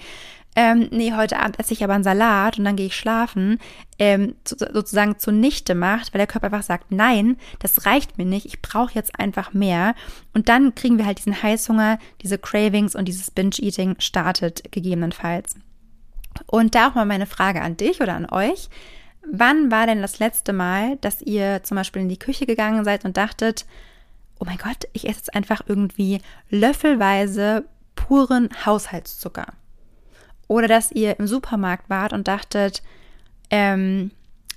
ähm, 0.56 0.88
nee, 0.92 1.14
heute 1.14 1.40
Abend 1.40 1.60
esse 1.60 1.74
ich 1.74 1.84
aber 1.84 1.94
einen 1.94 2.04
Salat 2.04 2.60
und 2.60 2.66
dann 2.66 2.76
gehe 2.76 2.86
ich 2.86 2.96
schlafen, 2.96 3.60
ähm, 3.98 4.36
zu, 4.44 4.56
sozusagen 4.58 5.18
zunichte 5.18 5.74
macht, 5.74 6.14
weil 6.14 6.20
der 6.20 6.28
Körper 6.28 6.48
einfach 6.48 6.64
sagt, 6.64 6.92
nein, 6.92 7.38
das 7.60 7.86
reicht 7.86 8.18
mir 8.18 8.26
nicht, 8.26 8.46
ich 8.46 8.62
brauche 8.62 8.94
jetzt 8.94 9.20
einfach 9.20 9.54
mehr. 9.54 9.96
Und 10.34 10.50
dann 10.50 10.76
kriegen 10.76 10.98
wir 10.98 11.06
halt 11.06 11.18
diesen 11.18 11.42
Heißhunger, 11.42 11.98
diese 12.22 12.38
Cravings 12.38 12.96
und 12.96 13.06
dieses 13.06 13.32
Binge-Eating 13.32 13.96
startet 14.00 14.72
gegebenenfalls. 14.72 15.56
Und 16.46 16.76
da 16.76 16.90
auch 16.90 16.96
mal 16.96 17.06
meine 17.06 17.26
Frage 17.26 17.62
an 17.62 17.78
dich 17.78 18.02
oder 18.02 18.14
an 18.16 18.30
euch. 18.30 18.70
Wann 19.32 19.72
war 19.72 19.88
denn 19.88 20.02
das 20.02 20.20
letzte 20.20 20.54
Mal, 20.54 20.98
dass 20.98 21.22
ihr 21.22 21.64
zum 21.64 21.76
Beispiel 21.76 22.02
in 22.02 22.10
die 22.10 22.20
Küche 22.20 22.46
gegangen 22.46 22.84
seid 22.84 23.06
und 23.06 23.18
dachtet, 23.18 23.66
oh 24.40 24.46
mein 24.46 24.58
Gott, 24.58 24.88
ich 24.94 25.06
esse 25.08 25.18
jetzt 25.18 25.36
einfach 25.36 25.62
irgendwie 25.66 26.22
löffelweise 26.50 27.66
puren 27.96 28.50
Haushaltszucker? 28.66 29.48
Oder 30.48 30.68
dass 30.68 30.92
ihr 30.92 31.20
im 31.20 31.28
Supermarkt 31.28 31.90
wart 31.90 32.14
und 32.14 32.28
dachtet, 32.28 32.84
ähm, 33.50 34.12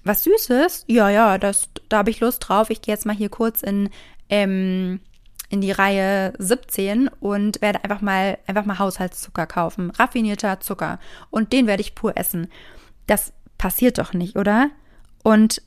was 0.05 0.25
Süßes? 0.25 0.85
Ja, 0.87 1.11
ja, 1.11 1.39
das, 1.39 1.69
da 1.89 1.99
habe 1.99 2.11
ich 2.11 2.21
Lust 2.21 2.47
drauf. 2.47 2.71
Ich 2.71 2.81
gehe 2.81 2.95
jetzt 2.95 3.07
mal 3.07 3.17
hier 3.17 3.29
kurz 3.29 3.63
in, 3.63 3.91
ähm, 4.29 5.01
in 5.49 5.61
die 5.61 5.73
Reihe 5.73 6.33
17 6.39 7.09
und 7.21 7.61
werde 7.61 7.83
einfach 7.85 8.01
mal, 8.01 8.39
einfach 8.47 8.65
mal 8.65 8.79
Haushaltszucker 8.79 9.47
kaufen. 9.47 9.91
Raffinierter 9.91 10.61
Zucker. 10.61 10.99
Und 11.31 11.53
den 11.53 11.67
werde 11.67 11.81
ich 11.81 11.95
pur 11.95 12.17
essen. 12.17 12.49
Das 13.07 13.33
passiert 13.59 13.99
doch 13.99 14.13
nicht, 14.13 14.37
oder? 14.37 14.71
Und 15.23 15.63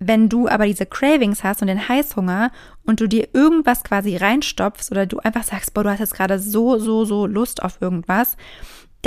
wenn 0.00 0.28
du 0.28 0.48
aber 0.48 0.66
diese 0.66 0.86
Cravings 0.86 1.42
hast 1.42 1.60
und 1.60 1.68
den 1.68 1.88
Heißhunger 1.88 2.52
und 2.84 3.00
du 3.00 3.08
dir 3.08 3.28
irgendwas 3.32 3.82
quasi 3.82 4.16
reinstopfst 4.16 4.90
oder 4.90 5.06
du 5.06 5.18
einfach 5.18 5.42
sagst, 5.42 5.74
boah, 5.74 5.82
du 5.82 5.90
hast 5.90 5.98
jetzt 5.98 6.14
gerade 6.14 6.38
so, 6.38 6.78
so, 6.78 7.04
so 7.04 7.26
Lust 7.26 7.62
auf 7.62 7.80
irgendwas, 7.80 8.36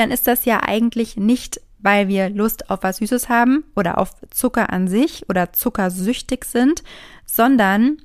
dann 0.02 0.12
ist 0.12 0.28
das 0.28 0.46
ja 0.46 0.62
eigentlich 0.64 1.18
nicht 1.18 1.62
weil 1.84 2.08
wir 2.08 2.30
Lust 2.30 2.70
auf 2.70 2.84
was 2.84 2.98
Süßes 2.98 3.30
haben 3.30 3.64
oder 3.76 3.98
auf 3.98 4.12
Zucker 4.30 4.72
an 4.72 4.88
sich 4.88 5.28
oder 5.30 5.54
zuckersüchtig 5.54 6.46
sind, 6.46 6.84
sondern 7.26 7.98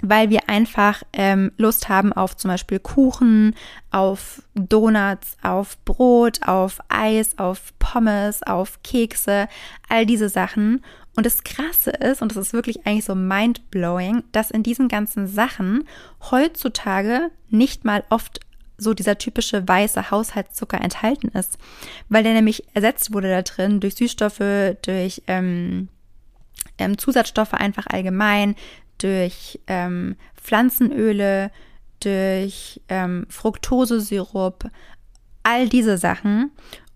weil 0.00 0.30
wir 0.30 0.48
einfach 0.48 1.02
ähm, 1.12 1.50
Lust 1.56 1.88
haben 1.88 2.12
auf 2.12 2.36
zum 2.36 2.50
Beispiel 2.50 2.78
Kuchen, 2.78 3.56
auf 3.90 4.42
Donuts, 4.54 5.36
auf 5.42 5.76
Brot, 5.84 6.40
auf 6.46 6.78
Eis, 6.88 7.36
auf 7.38 7.72
Pommes, 7.80 8.44
auf 8.44 8.80
Kekse, 8.84 9.48
all 9.88 10.06
diese 10.06 10.28
Sachen. 10.28 10.84
Und 11.16 11.26
das 11.26 11.42
Krasse 11.42 11.90
ist, 11.90 12.22
und 12.22 12.30
das 12.30 12.46
ist 12.46 12.52
wirklich 12.52 12.86
eigentlich 12.86 13.06
so 13.06 13.16
mind-blowing, 13.16 14.22
dass 14.30 14.52
in 14.52 14.62
diesen 14.62 14.86
ganzen 14.86 15.26
Sachen 15.26 15.82
heutzutage 16.30 17.32
nicht 17.48 17.84
mal 17.84 18.04
oft 18.08 18.38
so 18.78 18.94
dieser 18.94 19.18
typische 19.18 19.66
weiße 19.66 20.10
Haushaltszucker 20.10 20.80
enthalten 20.80 21.28
ist, 21.28 21.58
weil 22.08 22.22
der 22.22 22.32
nämlich 22.32 22.64
ersetzt 22.74 23.12
wurde 23.12 23.28
da 23.28 23.42
drin 23.42 23.80
durch 23.80 23.96
Süßstoffe, 23.96 24.76
durch 24.82 25.22
ähm, 25.26 25.88
ähm, 26.78 26.96
Zusatzstoffe 26.96 27.54
einfach 27.54 27.86
allgemein, 27.88 28.54
durch 28.98 29.60
ähm, 29.66 30.16
Pflanzenöle, 30.40 31.50
durch 32.00 32.80
ähm, 32.88 33.26
Fructosesirup, 33.28 34.70
all 35.42 35.68
diese 35.68 35.98
Sachen. 35.98 36.52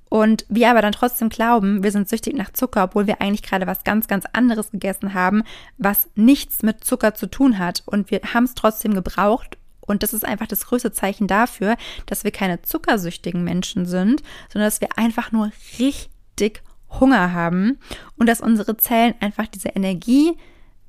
Und 0.08 0.44
wir 0.50 0.70
aber 0.70 0.82
dann 0.82 0.92
trotzdem 0.92 1.30
glauben, 1.30 1.82
wir 1.82 1.90
sind 1.90 2.06
süchtig 2.06 2.36
nach 2.36 2.52
Zucker, 2.52 2.84
obwohl 2.84 3.06
wir 3.06 3.22
eigentlich 3.22 3.42
gerade 3.42 3.66
was 3.66 3.82
ganz, 3.82 4.08
ganz 4.08 4.26
anderes 4.32 4.70
gegessen 4.70 5.14
haben, 5.14 5.42
was 5.78 6.10
nichts 6.14 6.62
mit 6.62 6.84
Zucker 6.84 7.14
zu 7.14 7.26
tun 7.28 7.58
hat. 7.58 7.82
Und 7.86 8.10
wir 8.10 8.20
haben 8.34 8.44
es 8.44 8.54
trotzdem 8.54 8.92
gebraucht. 8.92 9.56
Und 9.84 10.02
das 10.02 10.12
ist 10.12 10.24
einfach 10.24 10.46
das 10.46 10.66
größte 10.66 10.92
Zeichen 10.92 11.26
dafür, 11.26 11.76
dass 12.06 12.24
wir 12.24 12.30
keine 12.30 12.62
zuckersüchtigen 12.62 13.44
Menschen 13.44 13.84
sind, 13.84 14.22
sondern 14.52 14.66
dass 14.68 14.80
wir 14.80 14.96
einfach 14.96 15.32
nur 15.32 15.50
richtig 15.78 16.62
Hunger 17.00 17.32
haben 17.32 17.78
und 18.16 18.28
dass 18.28 18.40
unsere 18.40 18.76
Zellen 18.76 19.14
einfach 19.20 19.46
diese 19.46 19.70
Energie 19.70 20.36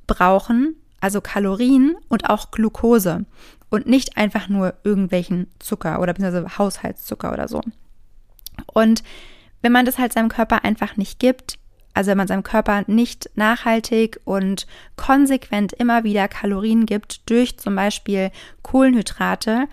brauchen, 0.08 0.76
also 1.00 1.22
Kalorien 1.22 1.96
und 2.08 2.30
auch 2.30 2.52
Glucose 2.52 3.26
und 3.70 3.88
nicht 3.88 4.18
einfach 4.18 4.50
nur 4.50 4.76
irgendwelchen 4.84 5.48
Zucker 5.60 6.00
oder 6.00 6.14
beziehungsweise 6.14 6.58
Haushaltszucker 6.58 7.34
oder 7.34 7.48
so. 7.48 7.62
Und 8.68 9.04
wenn 9.62 9.72
man 9.72 9.86
das 9.86 9.98
halt 9.98 10.14
seinem 10.14 10.30
Körper 10.30 10.64
einfach 10.64 10.98
nicht 10.98 11.20
gibt, 11.20 11.58
also 11.94 12.12
wenn 12.12 12.18
man 12.18 12.28
seinem 12.28 12.44
Körper 12.44 12.84
nicht 12.88 13.30
nachhaltig 13.36 14.20
und 14.26 14.68
konsequent 14.96 15.74
immer 15.74 16.04
wieder 16.04 16.28
Kalorien 16.28 16.86
gibt 16.86 17.30
durch 17.30 17.58
zum 17.58 17.76
Beispiel 17.76 18.32
Kohlenhydrate, 18.62 19.68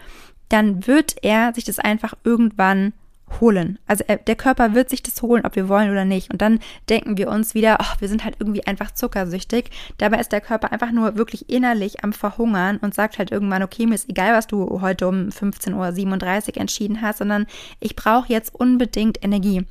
dann 0.48 0.86
wird 0.86 1.16
er 1.22 1.54
sich 1.54 1.64
das 1.64 1.78
einfach 1.78 2.14
irgendwann 2.24 2.92
holen. 3.40 3.78
Also 3.86 4.04
er, 4.06 4.16
der 4.16 4.34
Körper 4.34 4.74
wird 4.74 4.90
sich 4.90 5.02
das 5.02 5.22
holen, 5.22 5.44
ob 5.44 5.54
wir 5.54 5.68
wollen 5.68 5.90
oder 5.90 6.04
nicht. 6.04 6.30
Und 6.32 6.42
dann 6.42 6.58
denken 6.88 7.16
wir 7.16 7.28
uns 7.28 7.54
wieder, 7.54 7.76
ach, 7.80 8.00
wir 8.00 8.08
sind 8.08 8.24
halt 8.24 8.36
irgendwie 8.38 8.66
einfach 8.66 8.90
zuckersüchtig. 8.90 9.70
Dabei 9.98 10.18
ist 10.18 10.32
der 10.32 10.40
Körper 10.40 10.72
einfach 10.72 10.90
nur 10.90 11.16
wirklich 11.16 11.48
innerlich 11.48 12.02
am 12.02 12.12
Verhungern 12.12 12.78
und 12.78 12.94
sagt 12.94 13.18
halt 13.18 13.30
irgendwann, 13.30 13.62
okay, 13.62 13.86
mir 13.86 13.94
ist 13.94 14.08
egal, 14.08 14.34
was 14.34 14.46
du 14.46 14.80
heute 14.80 15.06
um 15.06 15.28
15.37 15.28 16.48
Uhr 16.48 16.56
entschieden 16.56 17.02
hast, 17.02 17.18
sondern 17.18 17.46
ich 17.78 17.94
brauche 17.94 18.32
jetzt 18.32 18.54
unbedingt 18.54 19.22
Energie. 19.22 19.64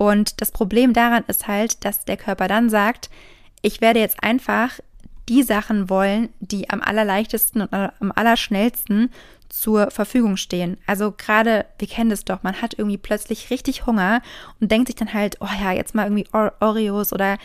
Und 0.00 0.40
das 0.40 0.50
Problem 0.50 0.94
daran 0.94 1.24
ist 1.26 1.46
halt, 1.46 1.84
dass 1.84 2.06
der 2.06 2.16
Körper 2.16 2.48
dann 2.48 2.70
sagt, 2.70 3.10
ich 3.60 3.82
werde 3.82 4.00
jetzt 4.00 4.24
einfach 4.24 4.80
die 5.28 5.42
Sachen 5.42 5.90
wollen, 5.90 6.30
die 6.40 6.70
am 6.70 6.80
allerleichtesten 6.80 7.60
und 7.60 7.74
am 7.74 8.10
allerschnellsten 8.10 9.10
zur 9.50 9.90
Verfügung 9.90 10.38
stehen. 10.38 10.78
Also 10.86 11.12
gerade, 11.12 11.66
wir 11.78 11.86
kennen 11.86 12.08
das 12.08 12.24
doch, 12.24 12.42
man 12.42 12.62
hat 12.62 12.78
irgendwie 12.78 12.96
plötzlich 12.96 13.50
richtig 13.50 13.84
Hunger 13.84 14.22
und 14.58 14.70
denkt 14.72 14.86
sich 14.86 14.96
dann 14.96 15.12
halt, 15.12 15.36
oh 15.40 15.48
ja, 15.60 15.72
jetzt 15.72 15.94
mal 15.94 16.04
irgendwie 16.04 16.28
Oreos 16.32 17.12
oder 17.12 17.36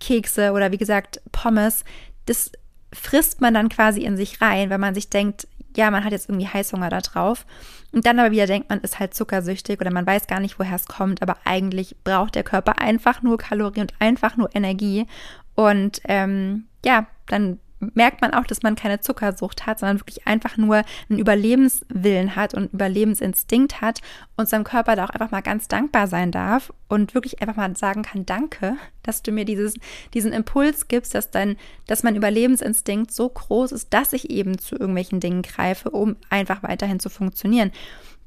Kekse 0.00 0.52
oder 0.52 0.72
wie 0.72 0.78
gesagt 0.78 1.20
Pommes. 1.30 1.84
Das 2.24 2.52
frisst 2.90 3.42
man 3.42 3.52
dann 3.52 3.68
quasi 3.68 4.00
in 4.00 4.16
sich 4.16 4.40
rein, 4.40 4.70
weil 4.70 4.78
man 4.78 4.94
sich 4.94 5.10
denkt, 5.10 5.46
ja, 5.76 5.90
man 5.90 6.04
hat 6.04 6.12
jetzt 6.12 6.28
irgendwie 6.28 6.48
Heißhunger 6.48 6.90
da 6.90 7.00
drauf. 7.00 7.46
Und 7.92 8.06
dann 8.06 8.18
aber 8.18 8.30
wieder 8.30 8.46
denkt, 8.46 8.68
man 8.68 8.80
ist 8.80 8.98
halt 8.98 9.14
zuckersüchtig 9.14 9.80
oder 9.80 9.92
man 9.92 10.06
weiß 10.06 10.26
gar 10.26 10.40
nicht, 10.40 10.58
woher 10.58 10.76
es 10.76 10.86
kommt, 10.86 11.22
aber 11.22 11.36
eigentlich 11.44 11.96
braucht 12.04 12.34
der 12.34 12.42
Körper 12.42 12.78
einfach 12.78 13.22
nur 13.22 13.38
Kalorien 13.38 13.82
und 13.82 13.94
einfach 14.00 14.36
nur 14.36 14.54
Energie. 14.54 15.06
Und 15.54 16.00
ähm, 16.04 16.66
ja, 16.84 17.06
dann 17.26 17.58
merkt 17.78 18.22
man 18.22 18.32
auch, 18.32 18.44
dass 18.44 18.62
man 18.62 18.74
keine 18.74 19.00
Zuckersucht 19.00 19.66
hat, 19.66 19.78
sondern 19.78 20.00
wirklich 20.00 20.26
einfach 20.26 20.56
nur 20.56 20.82
einen 21.08 21.18
Überlebenswillen 21.18 22.36
hat 22.36 22.54
und 22.54 22.72
Überlebensinstinkt 22.72 23.80
hat 23.80 24.00
und 24.36 24.48
seinem 24.48 24.64
Körper 24.64 24.96
da 24.96 25.04
auch 25.04 25.10
einfach 25.10 25.30
mal 25.30 25.42
ganz 25.42 25.68
dankbar 25.68 26.06
sein 26.06 26.32
darf 26.32 26.72
und 26.88 27.14
wirklich 27.14 27.40
einfach 27.40 27.56
mal 27.56 27.76
sagen 27.76 28.02
kann, 28.02 28.24
danke, 28.24 28.76
dass 29.02 29.22
du 29.22 29.30
mir 29.32 29.44
dieses, 29.44 29.74
diesen 30.14 30.32
Impuls 30.32 30.88
gibst, 30.88 31.14
dass 31.14 31.30
dein, 31.30 31.56
dass 31.86 32.02
mein 32.02 32.16
Überlebensinstinkt 32.16 33.12
so 33.12 33.28
groß 33.28 33.72
ist, 33.72 33.92
dass 33.92 34.12
ich 34.12 34.30
eben 34.30 34.58
zu 34.58 34.76
irgendwelchen 34.76 35.20
Dingen 35.20 35.42
greife, 35.42 35.90
um 35.90 36.16
einfach 36.30 36.62
weiterhin 36.62 37.00
zu 37.00 37.10
funktionieren. 37.10 37.72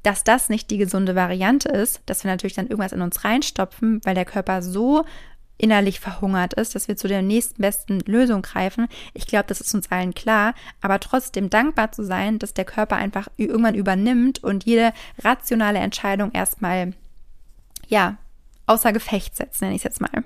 Dass 0.02 0.24
das 0.24 0.48
nicht 0.48 0.70
die 0.70 0.78
gesunde 0.78 1.14
Variante 1.14 1.68
ist, 1.68 2.00
dass 2.06 2.24
wir 2.24 2.30
natürlich 2.30 2.54
dann 2.54 2.68
irgendwas 2.68 2.92
in 2.92 3.02
uns 3.02 3.22
reinstopfen, 3.24 4.00
weil 4.04 4.14
der 4.14 4.24
Körper 4.24 4.62
so 4.62 5.04
innerlich 5.60 6.00
verhungert 6.00 6.54
ist, 6.54 6.74
dass 6.74 6.88
wir 6.88 6.96
zu 6.96 7.08
der 7.08 7.22
nächsten 7.22 7.60
besten 7.60 8.00
Lösung 8.00 8.42
greifen. 8.42 8.88
Ich 9.12 9.26
glaube, 9.26 9.46
das 9.46 9.60
ist 9.60 9.74
uns 9.74 9.90
allen 9.90 10.14
klar, 10.14 10.54
aber 10.80 11.00
trotzdem 11.00 11.50
dankbar 11.50 11.92
zu 11.92 12.04
sein, 12.04 12.38
dass 12.38 12.54
der 12.54 12.64
Körper 12.64 12.96
einfach 12.96 13.28
irgendwann 13.36 13.74
übernimmt 13.74 14.42
und 14.42 14.64
jede 14.64 14.92
rationale 15.22 15.78
Entscheidung 15.78 16.32
erstmal, 16.32 16.94
ja, 17.88 18.16
außer 18.66 18.92
Gefecht 18.92 19.36
setzt, 19.36 19.60
nenne 19.60 19.74
ich 19.74 19.80
es 19.80 19.84
jetzt 19.84 20.00
mal. 20.00 20.24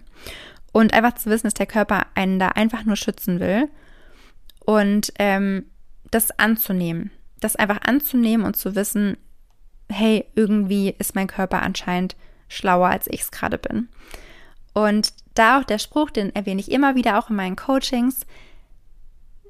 Und 0.72 0.92
einfach 0.92 1.14
zu 1.14 1.30
wissen, 1.30 1.46
dass 1.46 1.54
der 1.54 1.66
Körper 1.66 2.06
einen 2.14 2.38
da 2.38 2.48
einfach 2.48 2.84
nur 2.84 2.96
schützen 2.96 3.40
will 3.40 3.68
und 4.64 5.12
ähm, 5.18 5.66
das 6.10 6.38
anzunehmen. 6.38 7.10
Das 7.40 7.56
einfach 7.56 7.82
anzunehmen 7.82 8.46
und 8.46 8.56
zu 8.56 8.74
wissen, 8.74 9.16
hey, 9.90 10.26
irgendwie 10.34 10.94
ist 10.98 11.14
mein 11.14 11.26
Körper 11.26 11.62
anscheinend 11.62 12.16
schlauer, 12.48 12.88
als 12.88 13.06
ich 13.08 13.22
es 13.22 13.30
gerade 13.30 13.58
bin. 13.58 13.88
Und 14.74 15.14
da 15.34 15.58
auch 15.58 15.64
der 15.64 15.78
Spruch, 15.78 16.10
den 16.10 16.34
erwähne 16.34 16.60
ich 16.60 16.70
immer 16.70 16.94
wieder 16.94 17.18
auch 17.18 17.30
in 17.30 17.36
meinen 17.36 17.56
Coachings. 17.56 18.26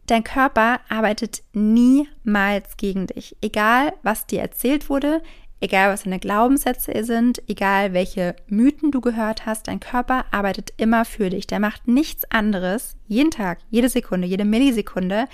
Dein 0.06 0.22
Körper 0.22 0.80
arbeitet 0.88 1.42
niemals 1.54 2.76
gegen 2.76 3.06
dich. 3.06 3.37
Egal, 3.40 3.94
was 4.02 4.26
dir 4.26 4.40
erzählt 4.40 4.90
wurde, 4.90 5.22
egal, 5.60 5.90
was 5.90 6.02
deine 6.02 6.18
Glaubenssätze 6.18 6.92
sind, 7.04 7.42
egal, 7.48 7.94
welche 7.94 8.37
Mythen 8.48 8.90
du 8.90 9.00
gehört 9.00 9.46
hast, 9.46 9.66
dein 9.66 9.80
Körper 9.80 10.26
arbeitet 10.30 10.74
immer 10.76 11.06
für 11.06 11.30
dich. 11.30 11.46
Der 11.46 11.58
macht 11.58 11.88
nichts 11.88 12.30
anderes, 12.30 12.96
jeden 13.08 13.30
Tag, 13.30 13.60
jede 13.70 13.88
Sekunde, 13.88 14.26
jede 14.26 14.44
Millisekunde, 14.44 15.26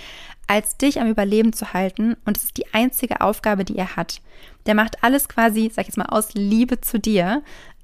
als 0.47 0.77
dich 0.77 1.01
am 1.01 1.09
Überleben 1.09 1.51
zu 1.51 1.73
halten. 1.73 2.15
Und 2.23 2.37
es 2.37 2.45
ist 2.45 2.57
die 2.57 2.73
einzige 2.73 3.19
Aufgabe, 3.19 3.65
die 3.65 3.77
er 3.77 3.97
hat. 3.97 4.21
Der 4.67 4.75
macht 4.75 5.03
alles 5.03 5.27
quasi, 5.27 5.69
sag 5.73 5.81
ich 5.81 5.87
jetzt 5.89 5.97
mal, 5.97 6.05
aus 6.05 6.33
Liebe 6.33 6.79
zu 6.79 6.97
dir 6.97 7.43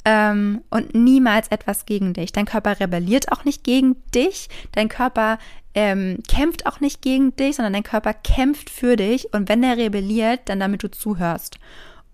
ähm, 0.10 0.64
und 0.70 0.96
niemals 0.96 1.50
etwas 1.50 1.86
gegen 1.86 2.14
dich. 2.14 2.32
Dein 2.32 2.46
Körper 2.46 2.80
rebelliert 2.80 3.30
auch 3.34 3.44
nicht 3.44 3.66
gegen 3.66 3.98
dich. 4.16 4.48
Dein 4.72 4.88
Körper 4.88 5.38
ähm, 5.76 6.20
kämpft 6.30 6.66
auch 6.66 6.80
nicht 6.80 7.02
gegen 7.02 7.36
dich, 7.36 7.58
sondern 7.58 7.74
dein 7.74 7.84
Körper 7.84 8.14
kämpft 8.14 8.70
für 8.70 8.96
dich. 8.96 9.34
Und 9.34 9.50
wenn 9.50 9.64
er 9.64 9.76
rebelliert, 9.76 10.42
dann 10.46 10.62
damit 10.62 10.82
du 10.82 10.90
zuhörst. 10.90 11.60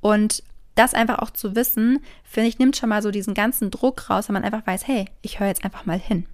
Und 0.01 0.41
das 0.73 0.95
einfach 0.95 1.19
auch 1.19 1.29
zu 1.29 1.55
wissen, 1.55 1.99
finde 2.23 2.49
ich, 2.49 2.57
nimmt 2.57 2.75
schon 2.75 2.89
mal 2.89 3.03
so 3.03 3.11
diesen 3.11 3.35
ganzen 3.35 3.69
Druck 3.69 4.09
raus, 4.09 4.27
wenn 4.27 4.33
man 4.33 4.43
einfach 4.43 4.65
weiß, 4.65 4.87
hey, 4.87 5.05
ich 5.21 5.39
höre 5.39 5.47
jetzt 5.49 5.63
einfach 5.63 5.85
mal 5.85 5.99
hin. 5.99 6.25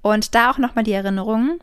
Und 0.00 0.34
da 0.34 0.50
auch 0.50 0.56
nochmal 0.56 0.84
die 0.84 0.92
Erinnerung, 0.92 1.60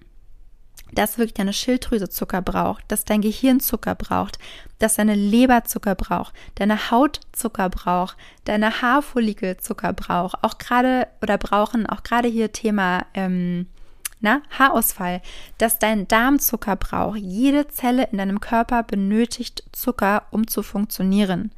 dass 0.93 1.17
wirklich 1.17 1.33
deine 1.33 1.53
Schilddrüse 1.53 2.09
Zucker 2.09 2.41
braucht, 2.41 2.83
dass 2.87 3.05
dein 3.05 3.21
Gehirn 3.21 3.59
Zucker 3.59 3.95
braucht, 3.95 4.39
dass 4.79 4.95
deine 4.95 5.15
Leber 5.15 5.63
Zucker 5.65 5.95
braucht, 5.95 6.33
deine 6.55 6.91
Haut 6.91 7.19
Zucker 7.31 7.69
braucht, 7.69 8.17
deine 8.45 8.81
Haarfollikel 8.81 9.57
Zucker 9.57 9.93
braucht, 9.93 10.43
auch 10.43 10.57
gerade 10.57 11.07
oder 11.21 11.37
brauchen 11.37 11.85
auch 11.85 12.03
gerade 12.03 12.27
hier 12.27 12.51
Thema 12.51 13.05
ähm, 13.13 13.67
na, 14.21 14.41
Haarausfall, 14.57 15.21
dass 15.57 15.79
dein 15.79 16.07
Darm 16.07 16.39
Zucker 16.39 16.75
braucht. 16.75 17.19
Jede 17.19 17.67
Zelle 17.67 18.09
in 18.11 18.17
deinem 18.17 18.41
Körper 18.41 18.83
benötigt 18.83 19.63
Zucker, 19.71 20.23
um 20.31 20.47
zu 20.47 20.61
funktionieren. 20.61 21.51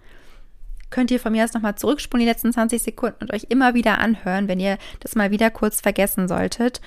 Könnt 0.92 1.10
ihr 1.10 1.20
von 1.20 1.32
mir 1.32 1.44
aus 1.44 1.54
nochmal 1.54 1.76
zurückspulen, 1.76 2.26
die 2.26 2.30
letzten 2.30 2.52
20 2.54 2.82
Sekunden 2.82 3.18
und 3.22 3.34
euch 3.34 3.46
immer 3.50 3.74
wieder 3.74 4.00
anhören, 4.00 4.48
wenn 4.48 4.60
ihr 4.60 4.78
das 5.00 5.16
mal 5.16 5.32
wieder 5.32 5.50
kurz 5.50 5.82
vergessen 5.82 6.28
solltet. 6.28 6.82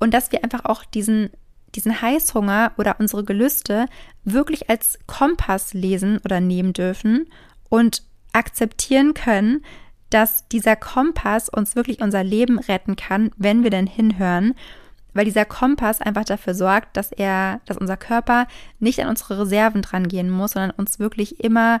Und 0.00 0.14
dass 0.14 0.32
wir 0.32 0.42
einfach 0.42 0.64
auch 0.64 0.84
diesen 0.84 1.30
diesen 1.74 2.02
Heißhunger 2.02 2.72
oder 2.76 2.96
unsere 2.98 3.24
Gelüste 3.24 3.86
wirklich 4.24 4.70
als 4.70 4.98
Kompass 5.06 5.72
lesen 5.72 6.18
oder 6.24 6.40
nehmen 6.40 6.72
dürfen 6.72 7.28
und 7.68 8.02
akzeptieren 8.32 9.14
können, 9.14 9.64
dass 10.10 10.48
dieser 10.48 10.76
Kompass 10.76 11.48
uns 11.48 11.76
wirklich 11.76 12.00
unser 12.00 12.24
Leben 12.24 12.58
retten 12.58 12.96
kann, 12.96 13.30
wenn 13.36 13.62
wir 13.62 13.70
denn 13.70 13.86
hinhören, 13.86 14.54
weil 15.14 15.24
dieser 15.24 15.44
Kompass 15.44 16.00
einfach 16.00 16.24
dafür 16.24 16.54
sorgt, 16.54 16.96
dass 16.96 17.12
er, 17.12 17.60
dass 17.64 17.76
unser 17.76 17.96
Körper 17.96 18.46
nicht 18.78 19.00
an 19.00 19.08
unsere 19.08 19.40
Reserven 19.40 19.82
dran 19.82 20.08
gehen 20.08 20.30
muss, 20.30 20.52
sondern 20.52 20.72
uns 20.72 20.98
wirklich 20.98 21.42
immer 21.42 21.80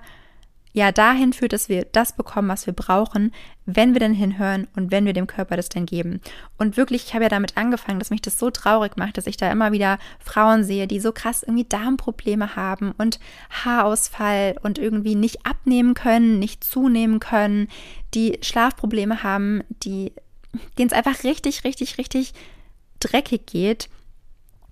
ja 0.72 0.92
dahin 0.92 1.32
führt, 1.32 1.52
dass 1.52 1.68
wir 1.68 1.84
das 1.84 2.14
bekommen, 2.14 2.48
was 2.48 2.66
wir 2.66 2.72
brauchen, 2.72 3.32
wenn 3.66 3.92
wir 3.92 4.00
denn 4.00 4.14
hinhören 4.14 4.68
und 4.76 4.90
wenn 4.90 5.04
wir 5.04 5.12
dem 5.12 5.26
Körper 5.26 5.56
das 5.56 5.68
denn 5.68 5.86
geben. 5.86 6.20
Und 6.58 6.76
wirklich, 6.76 7.04
ich 7.06 7.14
habe 7.14 7.24
ja 7.24 7.28
damit 7.28 7.56
angefangen, 7.56 7.98
dass 7.98 8.10
mich 8.10 8.22
das 8.22 8.38
so 8.38 8.50
traurig 8.50 8.96
macht, 8.96 9.16
dass 9.16 9.26
ich 9.26 9.36
da 9.36 9.50
immer 9.50 9.72
wieder 9.72 9.98
Frauen 10.18 10.64
sehe, 10.64 10.86
die 10.86 11.00
so 11.00 11.12
krass 11.12 11.42
irgendwie 11.42 11.64
Darmprobleme 11.68 12.56
haben 12.56 12.92
und 12.92 13.18
Haarausfall 13.50 14.56
und 14.62 14.78
irgendwie 14.78 15.16
nicht 15.16 15.44
abnehmen 15.44 15.94
können, 15.94 16.38
nicht 16.38 16.62
zunehmen 16.62 17.20
können, 17.20 17.68
die 18.14 18.38
Schlafprobleme 18.42 19.22
haben, 19.22 19.62
die 19.82 20.12
denen 20.78 20.88
es 20.88 20.92
einfach 20.92 21.22
richtig, 21.22 21.64
richtig, 21.64 21.98
richtig 21.98 22.32
dreckig 22.98 23.46
geht 23.46 23.88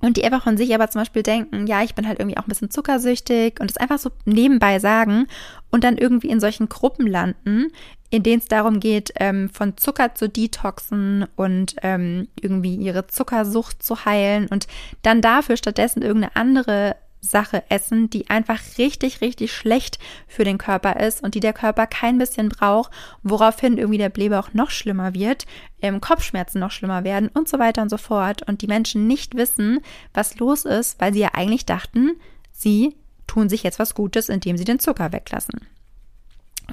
und 0.01 0.17
die 0.17 0.25
einfach 0.25 0.45
von 0.45 0.57
sich 0.57 0.75
aber 0.75 0.89
zum 0.91 1.01
Beispiel 1.01 1.23
denken, 1.23 1.67
ja, 1.67 1.83
ich 1.83 1.95
bin 1.95 2.07
halt 2.07 2.19
irgendwie 2.19 2.37
auch 2.37 2.45
ein 2.45 2.49
bisschen 2.49 2.71
zuckersüchtig 2.71 3.61
und 3.61 3.71
es 3.71 3.77
einfach 3.77 3.99
so 3.99 4.11
nebenbei 4.25 4.79
sagen 4.79 5.27
und 5.71 5.85
dann 5.85 5.99
irgendwie 5.99 6.29
in 6.29 6.41
solchen 6.41 6.69
Gruppen 6.69 7.07
landen, 7.07 7.69
in 8.11 8.23
denen 8.23 8.41
es 8.41 8.47
darum 8.47 8.81
geht, 8.81 9.13
ähm, 9.17 9.51
von 9.51 9.77
Zucker 9.77 10.15
zu 10.15 10.29
detoxen 10.29 11.27
und 11.37 11.77
ähm, 11.83 12.29
irgendwie 12.41 12.77
ihre 12.77 13.07
Zuckersucht 13.07 13.83
zu 13.83 14.05
heilen 14.05 14.47
und 14.47 14.67
dann 15.03 15.21
dafür 15.21 15.57
stattdessen 15.57 16.03
irgendeine 16.03 16.37
andere 16.37 16.97
Sache 17.21 17.65
essen, 17.69 18.11
die 18.11 18.31
einfach 18.31 18.61
richtig, 18.79 19.21
richtig 19.21 19.53
schlecht 19.53 19.99
für 20.27 20.45
den 20.45 20.59
Körper 20.59 21.01
ist 21.01 21.23
und 21.23 21.35
die 21.35 21.41
der 21.41 21.53
Körper 21.53 21.87
kein 21.87 22.19
bisschen 22.19 22.49
braucht, 22.49 22.93
woraufhin 23.23 23.77
irgendwie 23.77 23.99
der 23.99 24.09
Blähbauch 24.09 24.55
noch 24.55 24.71
schlimmer 24.71 25.15
wird, 25.15 25.47
ähm, 25.83 26.01
Kopfschmerzen 26.01 26.61
noch 26.61 26.71
schlimmer 26.71 27.05
werden 27.05 27.29
und 27.29 27.49
so 27.49 27.59
weiter 27.59 27.83
und 27.83 27.89
so 27.89 27.97
fort 27.97 28.43
und 28.43 28.63
die 28.63 28.67
Menschen 28.67 29.07
nicht 29.07 29.37
wissen, 29.37 29.81
was 30.15 30.39
los 30.39 30.65
ist, 30.65 31.01
weil 31.01 31.13
sie 31.13 31.21
ja 31.21 31.31
eigentlich 31.35 31.67
dachten, 31.67 32.13
sie 32.53 32.95
tun 33.27 33.49
sich 33.49 33.63
jetzt 33.63 33.79
was 33.79 33.95
Gutes, 33.95 34.29
indem 34.29 34.57
sie 34.57 34.65
den 34.65 34.79
Zucker 34.79 35.13
weglassen. 35.13 35.67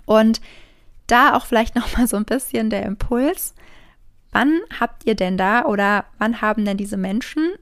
Und 0.06 0.42
da 1.08 1.36
auch 1.36 1.46
vielleicht 1.46 1.76
noch 1.76 1.98
mal 1.98 2.08
so 2.08 2.18
ein 2.18 2.26
bisschen 2.26 2.70
der 2.70 2.84
Impuls, 2.84 3.54
wann 4.32 4.60
habt 4.80 5.06
ihr 5.06 5.16
denn 5.16 5.38
da 5.38 5.66
oder 5.66 6.06
wann 6.18 6.42
haben 6.42 6.66
denn 6.66 6.78
diese 6.78 6.98
Menschen 6.98 7.54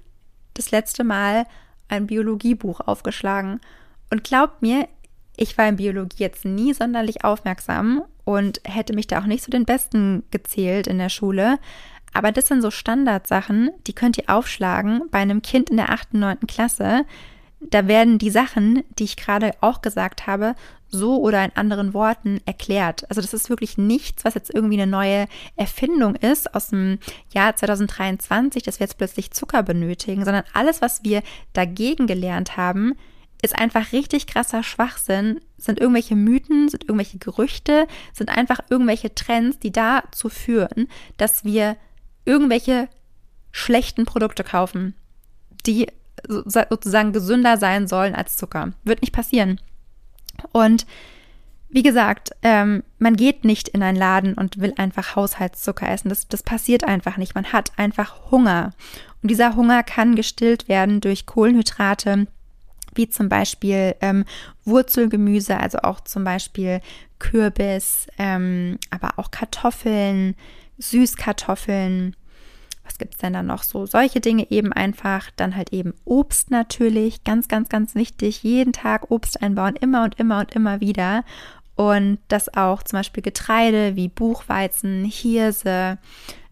das 0.54 0.72
letzte 0.72 1.04
Mal 1.04 1.46
ein 1.88 2.08
Biologiebuch 2.08 2.82
aufgeschlagen. 2.82 3.60
Und 4.10 4.24
glaubt 4.24 4.62
mir, 4.62 4.88
ich 5.36 5.58
war 5.58 5.68
in 5.68 5.78
Biologie 5.78 6.24
jetzt 6.24 6.46
nie 6.46 6.74
sonderlich 6.74 7.24
aufmerksam 7.24 8.04
und 8.24 8.62
hätte 8.66 8.94
mich 8.94 9.08
da 9.08 9.20
auch 9.20 9.26
nicht 9.26 9.44
zu 9.44 9.52
den 9.52 9.66
Besten 9.66 10.24
gezählt 10.32 10.88
in 10.88 11.00
der 11.00 11.10
Schule. 11.10 11.60
Aber 12.14 12.32
das 12.32 12.48
sind 12.48 12.62
so 12.62 12.70
Standardsachen, 12.70 13.72
die 13.88 13.94
könnt 13.94 14.18
ihr 14.18 14.30
aufschlagen 14.30 15.02
bei 15.10 15.20
einem 15.20 15.42
Kind 15.42 15.70
in 15.70 15.78
der 15.78 15.90
8., 15.90 16.14
9. 16.14 16.40
Klasse 16.48 17.06
da 17.70 17.88
werden 17.88 18.18
die 18.18 18.30
Sachen, 18.30 18.84
die 18.98 19.04
ich 19.04 19.18
gerade 19.18 19.54
auch 19.62 19.82
gesagt 19.82 20.28
habe, 20.28 20.56
so 20.90 21.20
oder 21.20 21.44
in 21.44 21.52
anderen 21.56 21.94
Worten 21.94 22.40
erklärt. 22.46 23.10
Also 23.10 23.22
das 23.22 23.34
ist 23.34 23.50
wirklich 23.50 23.78
nichts, 23.78 24.24
was 24.24 24.36
jetzt 24.36 24.54
irgendwie 24.54 24.80
eine 24.80 24.90
neue 24.90 25.28
Erfindung 25.56 26.16
ist 26.16 26.54
aus 26.54 26.70
dem 26.70 27.00
Jahr 27.34 27.56
2023, 27.56 28.64
dass 28.64 28.80
wir 28.80 28.86
jetzt 28.86 28.98
plötzlich 28.98 29.32
Zucker 29.32 29.64
benötigen, 29.64 30.24
sondern 30.24 30.44
alles, 30.54 30.82
was 30.82 31.04
wir 31.04 31.24
dagegen 31.54 32.08
gelernt 32.08 32.58
haben, 32.58 32.94
ist 33.42 33.58
einfach 33.58 33.92
richtig 33.92 34.28
krasser 34.28 34.64
Schwachsinn, 34.64 35.42
sind 35.58 35.80
irgendwelche 35.80 36.16
Mythen, 36.16 36.70
sind 36.70 36.84
irgendwelche 36.84 37.18
Gerüchte, 37.18 37.88
sind 38.14 38.30
einfach 38.30 38.60
irgendwelche 38.70 39.14
Trends, 39.14 39.60
die 39.60 39.72
dazu 39.72 40.30
führen, 40.30 40.88
dass 41.18 41.44
wir 41.44 41.76
irgendwelche 42.24 42.88
schlechten 43.52 44.06
Produkte 44.06 44.44
kaufen, 44.44 44.96
die 45.66 45.88
sozusagen 46.28 47.14
gesünder 47.14 47.58
sein 47.58 47.88
sollen 47.88 48.16
als 48.16 48.38
Zucker. 48.38 48.74
Wird 48.84 49.02
nicht 49.02 49.14
passieren. 49.14 49.60
Und 50.52 50.86
wie 51.70 51.84
gesagt, 51.84 52.32
ähm, 52.44 52.84
man 53.00 53.16
geht 53.16 53.46
nicht 53.46 53.68
in 53.68 53.82
einen 53.82 53.98
Laden 53.98 54.36
und 54.36 54.60
will 54.60 54.74
einfach 54.78 55.16
Haushaltszucker 55.16 55.90
essen. 55.90 56.10
Das, 56.10 56.28
das 56.28 56.44
passiert 56.44 56.84
einfach 56.84 57.18
nicht. 57.18 57.34
Man 57.34 57.52
hat 57.52 57.72
einfach 57.78 58.32
Hunger. 58.32 58.74
Und 59.24 59.32
dieser 59.32 59.56
Hunger 59.56 59.82
kann 59.82 60.16
gestillt 60.16 60.70
werden 60.70 61.02
durch 61.02 61.26
Kohlenhydrate, 61.26 62.28
wie 62.94 63.10
zum 63.10 63.28
Beispiel 63.28 63.96
ähm, 64.02 64.26
Wurzelgemüse, 64.66 65.60
also 65.60 65.80
auch 65.80 66.02
zum 66.02 66.24
Beispiel 66.24 66.80
Kürbis, 67.18 68.06
ähm, 68.20 68.78
aber 68.92 69.18
auch 69.18 69.32
Kartoffeln, 69.32 70.36
Süßkartoffeln, 70.78 72.16
was 72.84 72.98
gibt 72.98 73.14
es 73.14 73.20
denn 73.20 73.34
da 73.34 73.44
noch 73.44 73.64
so? 73.64 73.86
Solche 73.86 74.20
Dinge 74.20 74.52
eben 74.52 74.74
einfach. 74.74 75.32
Dann 75.36 75.56
halt 75.56 75.72
eben 75.72 75.94
Obst 76.06 76.52
natürlich. 76.52 77.24
Ganz, 77.24 77.48
ganz, 77.48 77.70
ganz 77.70 77.96
wichtig. 77.96 78.44
Jeden 78.44 78.74
Tag 78.74 79.10
Obst 79.10 79.42
einbauen. 79.42 79.76
Immer 79.76 80.04
und 80.04 80.20
immer 80.20 80.40
und 80.40 80.54
immer 80.54 80.82
wieder. 80.82 81.24
Und 81.76 82.20
das 82.28 82.54
auch 82.54 82.84
zum 82.84 83.00
Beispiel 83.00 83.24
Getreide 83.24 83.96
wie 83.96 84.08
Buchweizen, 84.08 85.06
Hirse, 85.06 85.98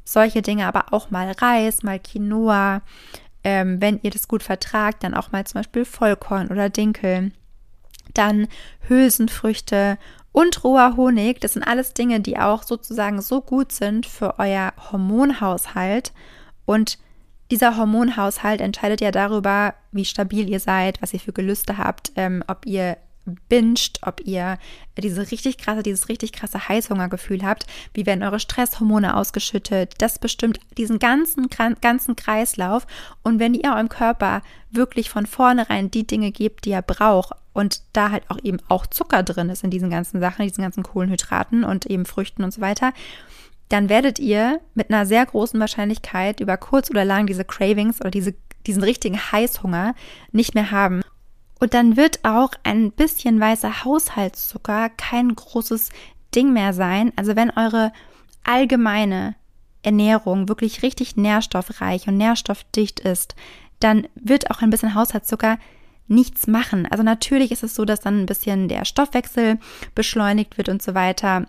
solche 0.03 0.41
Dinge, 0.41 0.65
aber 0.65 0.93
auch 0.93 1.11
mal 1.11 1.31
Reis, 1.31 1.83
mal 1.83 1.99
Quinoa. 1.99 2.81
Ähm, 3.43 3.81
wenn 3.81 3.99
ihr 4.01 4.11
das 4.11 4.27
gut 4.27 4.43
vertragt, 4.43 5.03
dann 5.03 5.13
auch 5.13 5.31
mal 5.31 5.45
zum 5.45 5.59
Beispiel 5.59 5.85
Vollkorn 5.85 6.47
oder 6.47 6.69
Dinkel. 6.69 7.31
Dann 8.13 8.47
Hülsenfrüchte 8.87 9.97
und 10.31 10.63
roher 10.63 10.95
Honig, 10.95 11.41
das 11.41 11.53
sind 11.53 11.63
alles 11.63 11.93
Dinge, 11.93 12.21
die 12.21 12.37
auch 12.37 12.63
sozusagen 12.63 13.21
so 13.21 13.41
gut 13.41 13.71
sind 13.71 14.05
für 14.05 14.39
euer 14.39 14.73
Hormonhaushalt. 14.91 16.13
Und 16.65 16.97
dieser 17.51 17.75
Hormonhaushalt 17.75 18.61
entscheidet 18.61 19.01
ja 19.01 19.11
darüber, 19.11 19.73
wie 19.91 20.05
stabil 20.05 20.49
ihr 20.49 20.61
seid, 20.61 21.01
was 21.01 21.13
ihr 21.13 21.19
für 21.19 21.33
Gelüste 21.33 21.77
habt, 21.77 22.13
ähm, 22.15 22.43
ob 22.47 22.65
ihr 22.65 22.97
binscht, 23.49 23.99
ob 24.01 24.21
ihr 24.25 24.57
diese 24.97 25.31
richtig 25.31 25.57
krasse, 25.57 25.83
dieses 25.83 26.09
richtig 26.09 26.31
krasse 26.31 26.67
Heißhungergefühl 26.67 27.43
habt, 27.43 27.65
wie 27.93 28.05
werden 28.05 28.23
eure 28.23 28.39
Stresshormone 28.39 29.15
ausgeschüttet. 29.15 29.95
Das 29.99 30.19
bestimmt 30.19 30.59
diesen 30.77 30.99
ganzen, 30.99 31.47
ganzen 31.81 32.15
Kreislauf. 32.15 32.87
Und 33.23 33.39
wenn 33.39 33.53
ihr 33.53 33.73
eurem 33.73 33.89
Körper 33.89 34.41
wirklich 34.71 35.09
von 35.09 35.25
vornherein 35.25 35.91
die 35.91 36.07
Dinge 36.07 36.31
gebt, 36.31 36.65
die 36.65 36.71
er 36.71 36.81
braucht, 36.81 37.33
und 37.53 37.81
da 37.93 38.11
halt 38.11 38.23
auch 38.29 38.37
eben 38.43 38.59
auch 38.69 38.87
Zucker 38.87 39.23
drin 39.23 39.49
ist 39.49 39.63
in 39.63 39.71
diesen 39.71 39.89
ganzen 39.89 40.19
Sachen, 40.21 40.47
diesen 40.47 40.61
ganzen 40.61 40.83
Kohlenhydraten 40.83 41.63
und 41.63 41.85
eben 41.85 42.05
Früchten 42.05 42.43
und 42.43 42.53
so 42.53 42.61
weiter, 42.61 42.93
dann 43.69 43.89
werdet 43.89 44.19
ihr 44.19 44.59
mit 44.73 44.89
einer 44.89 45.05
sehr 45.05 45.25
großen 45.25 45.59
Wahrscheinlichkeit 45.59 46.39
über 46.39 46.57
kurz 46.57 46.89
oder 46.89 47.05
lang 47.05 47.27
diese 47.27 47.45
Cravings 47.45 48.01
oder 48.01 48.11
diese, 48.11 48.33
diesen 48.65 48.83
richtigen 48.83 49.17
Heißhunger 49.17 49.95
nicht 50.31 50.55
mehr 50.55 50.71
haben. 50.71 51.01
Und 51.61 51.75
dann 51.75 51.95
wird 51.95 52.25
auch 52.25 52.53
ein 52.63 52.91
bisschen 52.91 53.39
weißer 53.39 53.85
Haushaltszucker 53.85 54.89
kein 54.89 55.33
großes 55.33 55.89
Ding 56.33 56.53
mehr 56.53 56.73
sein. 56.73 57.13
Also 57.15 57.35
wenn 57.35 57.51
eure 57.51 57.93
allgemeine 58.43 59.35
Ernährung 59.83 60.49
wirklich 60.49 60.81
richtig 60.81 61.17
nährstoffreich 61.17 62.07
und 62.07 62.17
nährstoffdicht 62.17 62.99
ist, 62.99 63.35
dann 63.79 64.07
wird 64.15 64.49
auch 64.49 64.63
ein 64.63 64.71
bisschen 64.71 64.95
Haushaltszucker 64.95 65.59
nichts 66.07 66.47
machen. 66.47 66.87
Also 66.87 67.03
natürlich 67.03 67.51
ist 67.51 67.63
es 67.63 67.75
so, 67.75 67.85
dass 67.85 67.99
dann 67.99 68.21
ein 68.21 68.25
bisschen 68.25 68.67
der 68.67 68.83
Stoffwechsel 68.83 69.59
beschleunigt 69.93 70.57
wird 70.57 70.67
und 70.67 70.81
so 70.81 70.95
weiter 70.95 71.45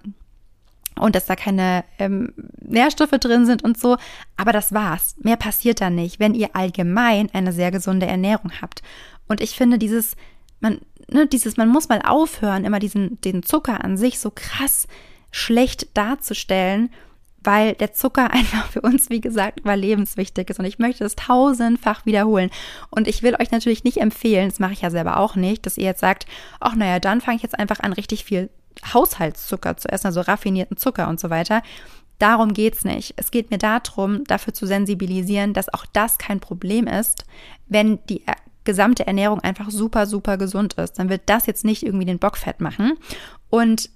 und 0.99 1.15
dass 1.15 1.27
da 1.27 1.37
keine 1.37 1.85
ähm, 1.99 2.33
Nährstoffe 2.61 3.11
drin 3.11 3.47
sind 3.47 3.65
und 3.65 3.79
so. 3.79 3.97
Aber 4.37 4.53
das 4.53 4.73
war's. 4.73 5.17
Mehr 5.21 5.37
passiert 5.37 5.81
da 5.81 5.91
nicht, 5.91 6.21
wenn 6.21 6.35
ihr 6.35 6.55
allgemein 6.55 7.31
eine 7.33 7.53
sehr 7.53 7.71
gesunde 7.71 8.07
Ernährung 8.07 8.53
habt. 8.61 8.83
Und 9.29 9.41
ich 9.41 9.57
finde 9.57 9.79
dieses, 9.79 10.17
man, 10.61 10.81
ne, 11.11 11.27
dieses, 11.27 11.57
man 11.57 11.69
muss 11.69 11.89
mal 11.89 12.03
aufhören, 12.03 12.65
immer 12.65 12.79
diesen, 12.79 13.21
den 13.21 13.43
Zucker 13.43 13.85
an 13.85 13.97
sich 13.97 14.19
so 14.19 14.31
krass 14.35 14.87
schlecht 15.31 15.97
darzustellen, 15.97 16.91
weil 17.45 17.75
der 17.75 17.93
Zucker 17.93 18.31
einfach 18.33 18.67
für 18.71 18.81
uns, 18.83 19.11
wie 19.11 19.21
gesagt, 19.21 19.61
überlebenswichtig 19.61 20.51
ist. 20.51 20.59
Und 20.59 20.67
ich 20.67 20.79
möchte 20.79 21.05
es 21.05 21.17
tausendfach 21.17 22.07
wiederholen. 22.07 22.51
Und 22.91 23.09
ich 23.09 23.23
will 23.23 23.37
euch 23.41 23.51
natürlich 23.51 23.85
nicht 23.85 23.99
empfehlen, 23.99 24.51
das 24.51 24.61
mache 24.61 24.73
ich 24.73 24.83
ja 24.83 24.91
selber 24.91 25.19
auch 25.19 25.37
nicht, 25.37 25.67
dass 25.67 25.79
ihr 25.79 25.85
jetzt 25.85 26.01
sagt, 26.01 26.27
ach 26.61 26.75
naja, 26.75 27.01
dann 27.01 27.21
fange 27.21 27.37
ich 27.37 27.43
jetzt 27.43 27.59
einfach 27.59 27.81
an, 27.81 27.93
richtig 27.93 28.25
viel 28.25 28.51
Haushaltszucker 28.93 29.77
zu 29.77 29.89
essen, 29.89 30.07
also 30.07 30.21
raffinierten 30.21 30.77
Zucker 30.77 31.09
und 31.09 31.21
so 31.21 31.31
weiter. 31.31 31.63
Darum 32.19 32.53
geht's 32.53 32.85
nicht. 32.85 33.15
Es 33.17 33.31
geht 33.31 33.51
mir 33.51 33.59
darum, 33.59 34.25
dafür 34.25 34.55
zu 34.55 34.67
sensibilisieren, 34.67 35.55
dass 35.55 35.73
auch 35.73 35.87
das 35.93 36.19
kein 36.19 36.41
Problem 36.41 36.87
ist, 36.87 37.25
wenn 37.69 37.99
die 38.09 38.23
gesamte 38.65 39.07
Ernährung 39.07 39.41
einfach 39.41 39.71
super, 39.71 40.07
super 40.07 40.37
gesund 40.37 40.75
ist. 40.75 40.99
Dann 40.99 41.09
wird 41.09 41.23
das 41.27 41.47
jetzt 41.47 41.65
nicht 41.65 41.83
irgendwie 41.85 42.05
den 42.05 42.19
Bock 42.19 42.37
fett 42.37 42.61
machen. 42.61 42.93
Und 43.51 43.91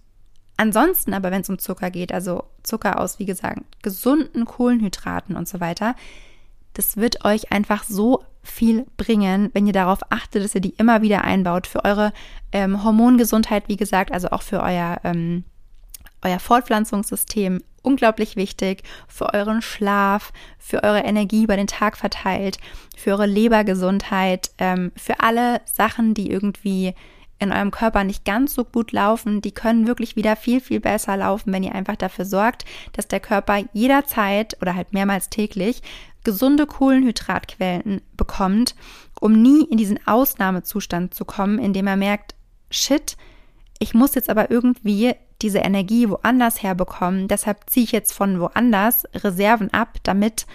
ansonsten 0.56 1.14
aber, 1.14 1.30
wenn 1.30 1.42
es 1.42 1.48
um 1.48 1.58
Zucker 1.58 1.90
geht, 1.90 2.12
also 2.12 2.44
Zucker 2.62 3.00
aus, 3.00 3.18
wie 3.18 3.26
gesagt, 3.26 3.60
gesunden 3.82 4.44
Kohlenhydraten 4.44 5.36
und 5.36 5.48
so 5.48 5.60
weiter, 5.60 5.94
das 6.76 6.96
wird 6.96 7.24
euch 7.24 7.52
einfach 7.52 7.84
so 7.84 8.22
viel 8.42 8.86
bringen, 8.96 9.50
wenn 9.54 9.66
ihr 9.66 9.72
darauf 9.72 10.00
achtet, 10.10 10.44
dass 10.44 10.54
ihr 10.54 10.60
die 10.60 10.74
immer 10.76 11.02
wieder 11.02 11.24
einbaut 11.24 11.66
für 11.66 11.84
eure 11.84 12.12
ähm, 12.52 12.84
Hormongesundheit, 12.84 13.64
wie 13.68 13.76
gesagt, 13.76 14.12
also 14.12 14.28
auch 14.28 14.42
für 14.42 14.62
euer, 14.62 14.98
ähm, 15.02 15.44
euer 16.22 16.38
Fortpflanzungssystem, 16.38 17.62
unglaublich 17.82 18.36
wichtig 18.36 18.82
für 19.08 19.32
euren 19.32 19.62
Schlaf, 19.62 20.32
für 20.58 20.84
eure 20.84 21.00
Energie 21.00 21.44
über 21.44 21.56
den 21.56 21.66
Tag 21.66 21.96
verteilt, 21.96 22.58
für 22.96 23.12
eure 23.12 23.26
Lebergesundheit, 23.26 24.50
ähm, 24.58 24.92
für 24.96 25.20
alle 25.20 25.60
Sachen, 25.64 26.14
die 26.14 26.30
irgendwie 26.30 26.94
in 27.38 27.52
eurem 27.52 27.70
Körper 27.70 28.04
nicht 28.04 28.24
ganz 28.24 28.54
so 28.54 28.64
gut 28.64 28.92
laufen, 28.92 29.42
die 29.42 29.52
können 29.52 29.86
wirklich 29.86 30.16
wieder 30.16 30.36
viel, 30.36 30.60
viel 30.60 30.80
besser 30.80 31.16
laufen, 31.16 31.52
wenn 31.52 31.62
ihr 31.62 31.74
einfach 31.74 31.96
dafür 31.96 32.24
sorgt, 32.24 32.64
dass 32.92 33.08
der 33.08 33.20
Körper 33.20 33.62
jederzeit 33.72 34.56
oder 34.62 34.74
halt 34.74 34.92
mehrmals 34.92 35.28
täglich 35.28 35.82
gesunde 36.26 36.66
Kohlenhydratquellen 36.66 38.02
bekommt, 38.16 38.74
um 39.20 39.40
nie 39.40 39.62
in 39.64 39.78
diesen 39.78 40.04
Ausnahmezustand 40.08 41.14
zu 41.14 41.24
kommen, 41.24 41.60
in 41.60 41.72
dem 41.72 41.86
er 41.86 41.96
merkt, 41.96 42.34
shit, 42.68 43.16
ich 43.78 43.94
muss 43.94 44.16
jetzt 44.16 44.28
aber 44.28 44.50
irgendwie 44.50 45.14
diese 45.40 45.58
Energie 45.58 46.10
woanders 46.10 46.64
herbekommen, 46.64 47.28
deshalb 47.28 47.70
ziehe 47.70 47.84
ich 47.84 47.92
jetzt 47.92 48.12
von 48.12 48.40
woanders 48.40 49.04
Reserven 49.14 49.72
ab, 49.72 49.98
damit 50.02 50.46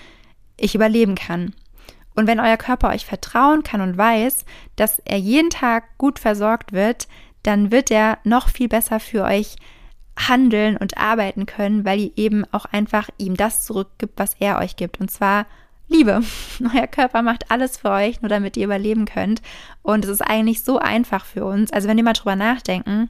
ich 0.58 0.76
überleben 0.76 1.16
kann. 1.16 1.54
Und 2.16 2.28
wenn 2.28 2.42
euer 2.42 2.58
Körper 2.58 2.90
euch 2.90 3.06
vertrauen 3.06 3.64
kann 3.64 3.80
und 3.80 3.98
weiß, 3.98 4.44
dass 4.76 5.00
er 5.00 5.20
jeden 5.20 5.52
Tag 5.52 5.98
gut 5.98 6.20
versorgt 6.20 6.74
wird, 6.74 7.08
dann 7.44 7.72
wird 7.72 7.90
er 7.92 8.18
noch 8.26 8.50
viel 8.50 8.68
besser 8.68 9.00
für 9.00 9.24
euch 9.24 9.56
handeln 10.28 10.78
und 10.78 10.98
arbeiten 10.98 11.46
können, 11.46 11.86
weil 11.86 12.00
ihr 12.00 12.12
eben 12.18 12.46
auch 12.52 12.66
einfach 12.66 13.10
ihm 13.18 13.36
das 13.36 13.66
zurückgibt, 13.66 14.14
was 14.18 14.36
er 14.40 14.60
euch 14.60 14.76
gibt. 14.76 15.00
Und 15.00 15.10
zwar 15.12 15.46
Liebe. 15.92 16.22
Euer 16.76 16.88
Körper 16.88 17.22
macht 17.22 17.52
alles 17.52 17.78
für 17.78 17.92
euch, 17.92 18.22
nur 18.22 18.30
damit 18.30 18.56
ihr 18.58 18.66
überleben 18.66 19.06
könnt. 19.06 19.42
Und 19.82 20.06
es 20.06 20.12
ist 20.12 20.22
eigentlich 20.22 20.64
so 20.64 20.80
einfach 20.80 21.26
für 21.26 21.46
uns. 21.46 21.72
Also 21.72 21.88
wenn 21.88 21.98
wir 21.98 22.04
mal 22.04 22.14
drüber 22.14 22.36
nachdenken, 22.36 23.10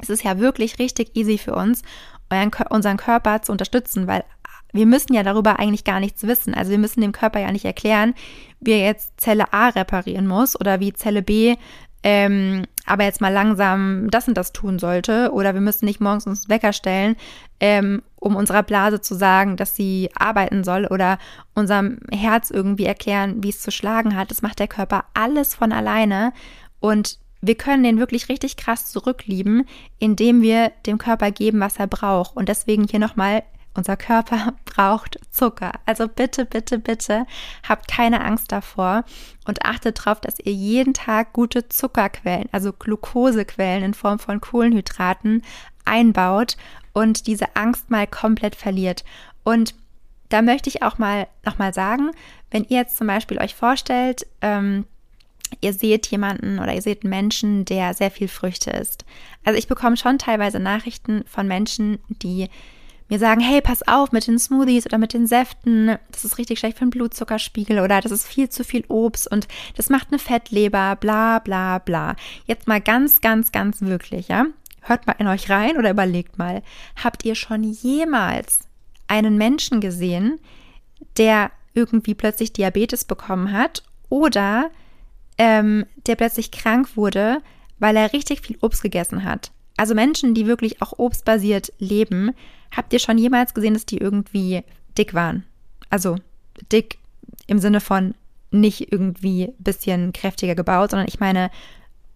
es 0.00 0.08
ist 0.08 0.24
ja 0.24 0.38
wirklich 0.38 0.78
richtig 0.78 1.14
easy 1.14 1.38
für 1.38 1.54
uns, 1.54 1.82
euren, 2.30 2.50
unseren 2.70 2.96
Körper 2.96 3.42
zu 3.42 3.52
unterstützen, 3.52 4.06
weil 4.06 4.24
wir 4.72 4.86
müssen 4.86 5.14
ja 5.14 5.22
darüber 5.22 5.58
eigentlich 5.58 5.84
gar 5.84 6.00
nichts 6.00 6.26
wissen. 6.26 6.54
Also 6.54 6.70
wir 6.70 6.78
müssen 6.78 7.00
dem 7.00 7.12
Körper 7.12 7.40
ja 7.40 7.52
nicht 7.52 7.64
erklären, 7.64 8.14
wie 8.60 8.72
er 8.72 8.84
jetzt 8.84 9.20
Zelle 9.20 9.52
A 9.52 9.68
reparieren 9.68 10.26
muss 10.26 10.58
oder 10.58 10.80
wie 10.80 10.92
Zelle 10.92 11.22
B 11.22 11.56
ähm, 12.02 12.64
aber 12.86 13.04
jetzt 13.04 13.20
mal 13.20 13.32
langsam 13.32 14.08
das 14.10 14.28
und 14.28 14.36
das 14.36 14.52
tun 14.52 14.78
sollte. 14.78 15.32
Oder 15.32 15.54
wir 15.54 15.60
müssen 15.60 15.84
nicht 15.84 16.00
morgens 16.00 16.26
uns 16.26 16.48
Wecker 16.48 16.72
stellen, 16.72 17.16
ähm, 17.60 18.02
um 18.16 18.36
unserer 18.36 18.62
Blase 18.62 19.00
zu 19.00 19.14
sagen, 19.14 19.56
dass 19.56 19.76
sie 19.76 20.10
arbeiten 20.14 20.64
soll 20.64 20.86
oder 20.86 21.18
unserem 21.54 21.98
Herz 22.10 22.50
irgendwie 22.50 22.86
erklären, 22.86 23.42
wie 23.42 23.50
es 23.50 23.60
zu 23.60 23.70
schlagen 23.70 24.16
hat. 24.16 24.30
Das 24.30 24.42
macht 24.42 24.58
der 24.58 24.68
Körper 24.68 25.04
alles 25.14 25.54
von 25.54 25.72
alleine. 25.72 26.32
Und 26.80 27.18
wir 27.42 27.56
können 27.56 27.82
den 27.82 27.98
wirklich 27.98 28.28
richtig 28.28 28.56
krass 28.56 28.86
zurücklieben, 28.86 29.66
indem 29.98 30.42
wir 30.42 30.72
dem 30.86 30.98
Körper 30.98 31.30
geben, 31.30 31.60
was 31.60 31.76
er 31.76 31.86
braucht. 31.86 32.36
Und 32.36 32.48
deswegen 32.48 32.86
hier 32.88 33.00
nochmal 33.00 33.42
unser 33.76 33.96
Körper 33.96 34.54
braucht 34.64 35.18
Zucker. 35.30 35.72
Also 35.86 36.08
bitte, 36.08 36.44
bitte, 36.44 36.78
bitte 36.78 37.26
habt 37.68 37.88
keine 37.88 38.24
Angst 38.24 38.52
davor 38.52 39.04
und 39.46 39.64
achtet 39.64 39.98
darauf, 39.98 40.20
dass 40.20 40.38
ihr 40.40 40.52
jeden 40.52 40.94
Tag 40.94 41.32
gute 41.32 41.68
Zuckerquellen, 41.68 42.48
also 42.52 42.72
Glukosequellen 42.72 43.84
in 43.84 43.94
Form 43.94 44.18
von 44.18 44.40
Kohlenhydraten 44.40 45.42
einbaut 45.84 46.56
und 46.92 47.26
diese 47.26 47.54
Angst 47.56 47.90
mal 47.90 48.06
komplett 48.06 48.56
verliert. 48.56 49.04
Und 49.44 49.74
da 50.28 50.42
möchte 50.42 50.68
ich 50.68 50.82
auch 50.82 50.98
mal 50.98 51.28
nochmal 51.44 51.72
sagen, 51.72 52.10
wenn 52.50 52.64
ihr 52.64 52.78
jetzt 52.78 52.96
zum 52.96 53.06
Beispiel 53.06 53.38
euch 53.38 53.54
vorstellt, 53.54 54.26
ähm, 54.40 54.86
ihr 55.60 55.72
seht 55.72 56.06
jemanden 56.08 56.58
oder 56.58 56.74
ihr 56.74 56.82
seht 56.82 57.04
einen 57.04 57.10
Menschen, 57.10 57.64
der 57.64 57.94
sehr 57.94 58.10
viel 58.10 58.28
Früchte 58.28 58.70
isst. 58.70 59.04
Also 59.44 59.58
ich 59.58 59.68
bekomme 59.68 59.96
schon 59.96 60.18
teilweise 60.18 60.58
Nachrichten 60.58 61.24
von 61.26 61.46
Menschen, 61.46 61.98
die 62.08 62.48
mir 63.08 63.18
sagen, 63.18 63.40
hey, 63.40 63.60
pass 63.60 63.86
auf 63.86 64.12
mit 64.12 64.26
den 64.26 64.38
Smoothies 64.38 64.86
oder 64.86 64.98
mit 64.98 65.12
den 65.12 65.26
Säften, 65.26 65.96
das 66.10 66.24
ist 66.24 66.38
richtig 66.38 66.58
schlecht 66.58 66.78
für 66.78 66.84
den 66.84 66.90
Blutzuckerspiegel 66.90 67.80
oder 67.80 68.00
das 68.00 68.12
ist 68.12 68.26
viel 68.26 68.48
zu 68.48 68.64
viel 68.64 68.84
Obst 68.88 69.30
und 69.30 69.46
das 69.76 69.90
macht 69.90 70.08
eine 70.08 70.18
Fettleber, 70.18 70.96
bla 70.96 71.38
bla 71.38 71.78
bla. 71.78 72.16
Jetzt 72.46 72.66
mal 72.66 72.80
ganz, 72.80 73.20
ganz, 73.20 73.52
ganz 73.52 73.80
wirklich, 73.80 74.28
ja? 74.28 74.46
Hört 74.80 75.06
mal 75.06 75.16
in 75.18 75.26
euch 75.26 75.50
rein 75.50 75.76
oder 75.76 75.90
überlegt 75.90 76.38
mal, 76.38 76.62
habt 77.02 77.24
ihr 77.24 77.34
schon 77.34 77.62
jemals 77.64 78.60
einen 79.08 79.36
Menschen 79.36 79.80
gesehen, 79.80 80.38
der 81.16 81.50
irgendwie 81.74 82.14
plötzlich 82.14 82.52
Diabetes 82.52 83.04
bekommen 83.04 83.52
hat 83.52 83.82
oder 84.08 84.70
ähm, 85.38 85.86
der 86.06 86.16
plötzlich 86.16 86.50
krank 86.50 86.96
wurde, 86.96 87.42
weil 87.78 87.96
er 87.96 88.12
richtig 88.12 88.40
viel 88.40 88.58
Obst 88.62 88.82
gegessen 88.82 89.24
hat? 89.24 89.52
Also 89.76 89.94
Menschen, 89.94 90.34
die 90.34 90.46
wirklich 90.46 90.80
auch 90.82 90.98
obstbasiert 90.98 91.72
leben, 91.78 92.32
habt 92.74 92.92
ihr 92.92 92.98
schon 92.98 93.18
jemals 93.18 93.54
gesehen, 93.54 93.74
dass 93.74 93.86
die 93.86 93.98
irgendwie 93.98 94.62
dick 94.96 95.14
waren? 95.14 95.44
Also 95.90 96.16
dick 96.72 96.98
im 97.46 97.58
Sinne 97.58 97.80
von 97.80 98.14
nicht 98.50 98.92
irgendwie 98.92 99.52
bisschen 99.58 100.12
kräftiger 100.12 100.54
gebaut, 100.54 100.90
sondern 100.90 101.08
ich 101.08 101.20
meine 101.20 101.50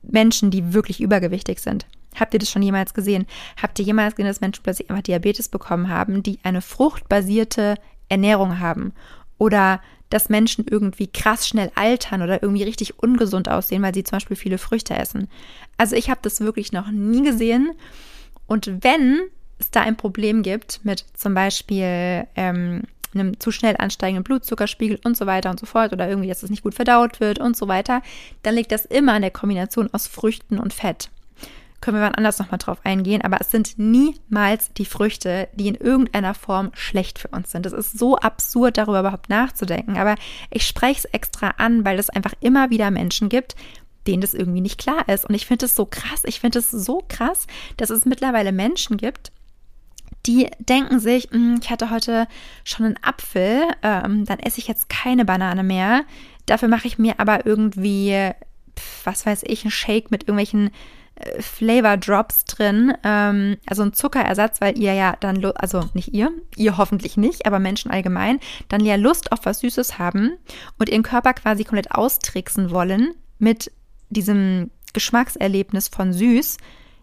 Menschen, 0.03 0.51
die 0.51 0.73
wirklich 0.73 1.01
übergewichtig 1.01 1.61
sind. 1.61 1.87
Habt 2.18 2.35
ihr 2.35 2.40
das 2.40 2.51
schon 2.51 2.62
jemals 2.62 2.94
gesehen? 2.94 3.27
Habt 3.61 3.79
ihr 3.79 3.85
jemals 3.85 4.16
gesehen, 4.16 4.29
dass 4.29 4.40
Menschen 4.40 4.62
plötzlich 4.62 4.90
einfach 4.90 5.03
Diabetes 5.03 5.49
bekommen 5.49 5.88
haben, 5.88 6.23
die 6.23 6.38
eine 6.42 6.62
fruchtbasierte 6.62 7.77
Ernährung 8.09 8.59
haben? 8.59 8.92
Oder 9.38 9.81
dass 10.11 10.29
Menschen 10.29 10.66
irgendwie 10.68 11.07
krass 11.07 11.49
schnell 11.49 11.70
altern 11.75 12.23
oder 12.23 12.42
irgendwie 12.42 12.64
richtig 12.64 12.99
ungesund 12.99 13.49
aussehen, 13.49 13.83
weil 13.83 13.94
sie 13.94 14.05
zum 14.05 14.16
Beispiel 14.16 14.37
viele 14.37 14.59
Früchte 14.59 14.94
essen. 14.94 15.29
Also 15.79 15.96
ich 15.96 16.11
habe 16.11 16.20
das 16.23 16.40
wirklich 16.40 16.73
noch 16.73 16.90
nie 16.90 17.23
gesehen. 17.23 17.73
Und 18.46 18.83
wenn 18.83 19.20
es 19.59 19.70
da 19.70 19.81
ein 19.83 19.96
Problem 19.96 20.42
gibt 20.42 20.85
mit 20.85 21.05
zum 21.14 21.35
Beispiel 21.35 22.27
ähm, 22.35 22.83
einem 23.14 23.38
zu 23.40 23.51
schnell 23.51 23.77
ansteigenden 23.79 24.25
Blutzuckerspiegel 24.25 25.01
und 25.05 25.16
so 25.16 25.27
weiter 25.27 25.51
und 25.51 25.61
so 25.61 25.66
fort 25.66 25.92
oder 25.92 26.09
irgendwie, 26.09 26.29
dass 26.29 26.42
es 26.42 26.51
nicht 26.51 26.62
gut 26.62 26.75
verdaut 26.75 27.20
wird 27.20 27.38
und 27.38 27.57
so 27.57 27.68
weiter, 27.68 28.03
dann 28.42 28.55
liegt 28.55 28.73
das 28.73 28.85
immer 28.85 29.16
in 29.16 29.23
der 29.23 29.31
Kombination 29.31 29.88
aus 29.92 30.07
Früchten 30.07 30.59
und 30.59 30.73
Fett 30.73 31.11
können 31.81 31.97
wir 31.97 32.03
mal 32.03 32.14
anders 32.14 32.38
nochmal 32.38 32.59
drauf 32.59 32.79
eingehen, 32.85 33.23
aber 33.23 33.40
es 33.40 33.51
sind 33.51 33.79
niemals 33.79 34.73
die 34.75 34.85
Früchte, 34.85 35.49
die 35.55 35.69
in 35.69 35.75
irgendeiner 35.75 36.35
Form 36.35 36.71
schlecht 36.75 37.19
für 37.19 37.29
uns 37.29 37.51
sind. 37.51 37.64
Es 37.66 37.73
ist 37.73 37.99
so 37.99 38.16
absurd, 38.16 38.77
darüber 38.77 39.01
überhaupt 39.01 39.31
nachzudenken, 39.31 39.97
aber 39.97 40.16
ich 40.51 40.66
spreche 40.66 40.99
es 40.99 41.05
extra 41.07 41.55
an, 41.57 41.85
weil 41.85 41.99
es 41.99 42.11
einfach 42.11 42.35
immer 42.40 42.71
wieder 42.71 42.90
Menschen 42.90 43.29
gibt, 43.29 43.57
denen 44.07 44.21
das 44.21 44.35
irgendwie 44.35 44.61
nicht 44.61 44.79
klar 44.79 45.09
ist. 45.09 45.25
Und 45.25 45.35
ich 45.35 45.47
finde 45.47 45.66
es 45.66 45.75
so 45.75 45.87
krass, 45.87 46.23
ich 46.25 46.40
finde 46.40 46.59
es 46.59 46.71
so 46.71 47.03
krass, 47.09 47.47
dass 47.77 47.90
es 47.90 48.05
mittlerweile 48.05 48.53
Menschen 48.53 48.97
gibt, 48.97 49.33
die 50.27 50.51
denken 50.59 51.01
sich, 51.01 51.29
hm, 51.31 51.61
ich 51.62 51.71
hatte 51.71 51.90
heute 51.90 52.27
schon 52.64 52.87
einen 52.87 53.03
Apfel, 53.03 53.62
ähm, 53.83 54.27
dann 54.27 54.38
esse 54.38 54.59
ich 54.59 54.69
jetzt 54.69 54.88
keine 54.88 55.25
Banane 55.25 55.62
mehr. 55.62 56.05
Dafür 56.47 56.69
mache 56.69 56.87
ich 56.87 56.99
mir 56.99 57.14
aber 57.19 57.47
irgendwie, 57.47 58.33
was 59.05 59.25
weiß 59.25 59.45
ich, 59.47 59.64
einen 59.64 59.71
Shake 59.71 60.11
mit 60.11 60.25
irgendwelchen 60.25 60.71
Flavor 61.40 61.96
Drops 61.96 62.44
drin, 62.44 62.92
ähm, 63.04 63.56
also 63.66 63.83
ein 63.83 63.92
Zuckerersatz, 63.92 64.61
weil 64.61 64.78
ihr 64.78 64.94
ja 64.94 65.16
dann, 65.20 65.44
also 65.56 65.88
nicht 65.94 66.14
ihr, 66.14 66.30
ihr 66.56 66.76
hoffentlich 66.76 67.16
nicht, 67.16 67.46
aber 67.46 67.59
Menschen 67.59 67.90
allgemein, 67.90 68.40
dann 68.68 68.85
ja 68.85 68.96
Lust 68.96 69.33
auf 69.33 69.40
was 69.44 69.61
Süßes 69.61 69.98
haben 69.98 70.33
und 70.78 70.88
ihren 70.88 71.02
Körper 71.02 71.35
quasi 71.35 71.64
komplett 71.64 71.92
austricksen 71.92 72.70
wollen 72.70 73.14
mit 73.38 73.70
diesem 74.09 74.70
Geschmackserlebnis 74.92 75.88
von 75.88 76.12
süß. 76.12 76.59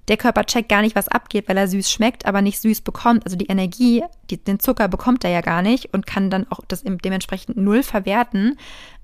Der 0.08 0.18
Körper 0.18 0.46
checkt 0.46 0.70
gar 0.70 0.82
nicht, 0.82 0.96
was 0.96 1.10
abgeht, 1.10 1.50
weil 1.50 1.58
er 1.58 1.68
süß 1.68 1.92
schmeckt, 1.92 2.26
aber 2.26 2.42
nicht 2.42 2.62
süß 2.62 2.82
bekommt. 2.82 3.26
Also 3.26 3.36
die 3.36 3.48
Energie, 3.48 4.04
die, 4.30 4.38
den 4.38 4.60
Zucker 4.60 4.88
bekommt 4.88 5.26
er 5.26 5.32
ja 5.32 5.42
gar 5.42 5.62
nicht 5.62 5.94
und 5.94 6.08
kann 6.08 6.30
dann 6.30 6.50
auch 6.50 6.62
das 6.68 6.84
dementsprechend 6.84 7.58
null 7.58 7.84
verwerten. 7.84 8.58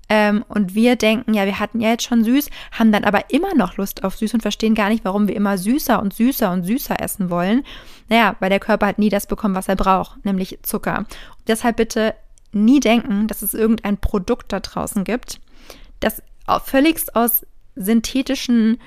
Ähm, 0.08 0.44
und 0.48 0.74
wir 0.74 0.96
denken, 0.96 1.34
ja, 1.34 1.46
wir 1.46 1.58
hatten 1.58 1.80
ja 1.80 1.90
jetzt 1.90 2.04
schon 2.04 2.24
süß, 2.24 2.50
haben 2.72 2.92
dann 2.92 3.04
aber 3.04 3.30
immer 3.30 3.54
noch 3.54 3.76
Lust 3.76 4.04
auf 4.04 4.16
süß 4.16 4.34
und 4.34 4.42
verstehen 4.42 4.74
gar 4.74 4.88
nicht, 4.88 5.04
warum 5.04 5.28
wir 5.28 5.36
immer 5.36 5.56
süßer 5.56 6.00
und 6.00 6.14
süßer 6.14 6.52
und 6.52 6.64
süßer 6.64 7.00
essen 7.00 7.30
wollen. 7.30 7.64
Naja, 8.08 8.36
weil 8.40 8.50
der 8.50 8.60
Körper 8.60 8.86
hat 8.86 8.98
nie 8.98 9.08
das 9.08 9.26
bekommen, 9.26 9.54
was 9.54 9.68
er 9.68 9.76
braucht, 9.76 10.24
nämlich 10.24 10.58
Zucker. 10.62 10.98
Und 10.98 11.08
deshalb 11.48 11.76
bitte 11.76 12.14
nie 12.52 12.80
denken, 12.80 13.26
dass 13.26 13.42
es 13.42 13.54
irgendein 13.54 13.98
Produkt 13.98 14.52
da 14.52 14.60
draußen 14.60 15.04
gibt, 15.04 15.40
das 16.00 16.22
völligst 16.64 17.16
aus 17.16 17.46
synthetischen, 17.74 18.78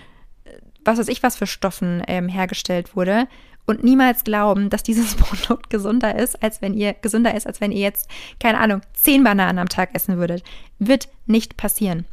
äh, 0.43 0.51
was 0.85 0.99
weiß 0.99 1.07
ich 1.07 1.23
was 1.23 1.35
für 1.35 1.47
Stoffen 1.47 2.03
ähm, 2.07 2.29
hergestellt 2.29 2.95
wurde 2.95 3.27
und 3.67 3.83
niemals 3.83 4.23
glauben, 4.23 4.69
dass 4.71 4.81
dieses 4.81 5.15
Produkt 5.15 5.69
gesunder 5.69 6.17
ist, 6.17 6.41
als 6.41 6.61
wenn 6.61 6.73
ihr 6.73 6.93
gesünder 6.93 7.35
ist, 7.35 7.45
als 7.45 7.61
wenn 7.61 7.71
ihr 7.71 7.81
jetzt, 7.81 8.09
keine 8.39 8.59
Ahnung, 8.59 8.81
zehn 8.93 9.23
Bananen 9.23 9.59
am 9.59 9.69
Tag 9.69 9.93
essen 9.93 10.17
würdet. 10.17 10.43
Wird 10.79 11.09
nicht 11.27 11.57
passieren. 11.57 12.05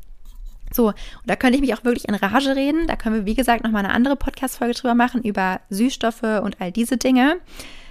So, 0.72 0.88
und 0.88 0.96
da 1.26 1.36
könnte 1.36 1.54
ich 1.54 1.60
mich 1.60 1.72
auch 1.72 1.84
wirklich 1.84 2.08
in 2.08 2.14
Rage 2.16 2.56
reden. 2.56 2.88
Da 2.88 2.96
können 2.96 3.14
wir, 3.14 3.26
wie 3.26 3.36
gesagt, 3.36 3.62
nochmal 3.62 3.84
eine 3.84 3.94
andere 3.94 4.16
Podcast-Folge 4.16 4.74
drüber 4.74 4.94
machen, 4.94 5.22
über 5.22 5.60
Süßstoffe 5.70 6.42
und 6.42 6.60
all 6.60 6.72
diese 6.72 6.96
Dinge. 6.96 7.36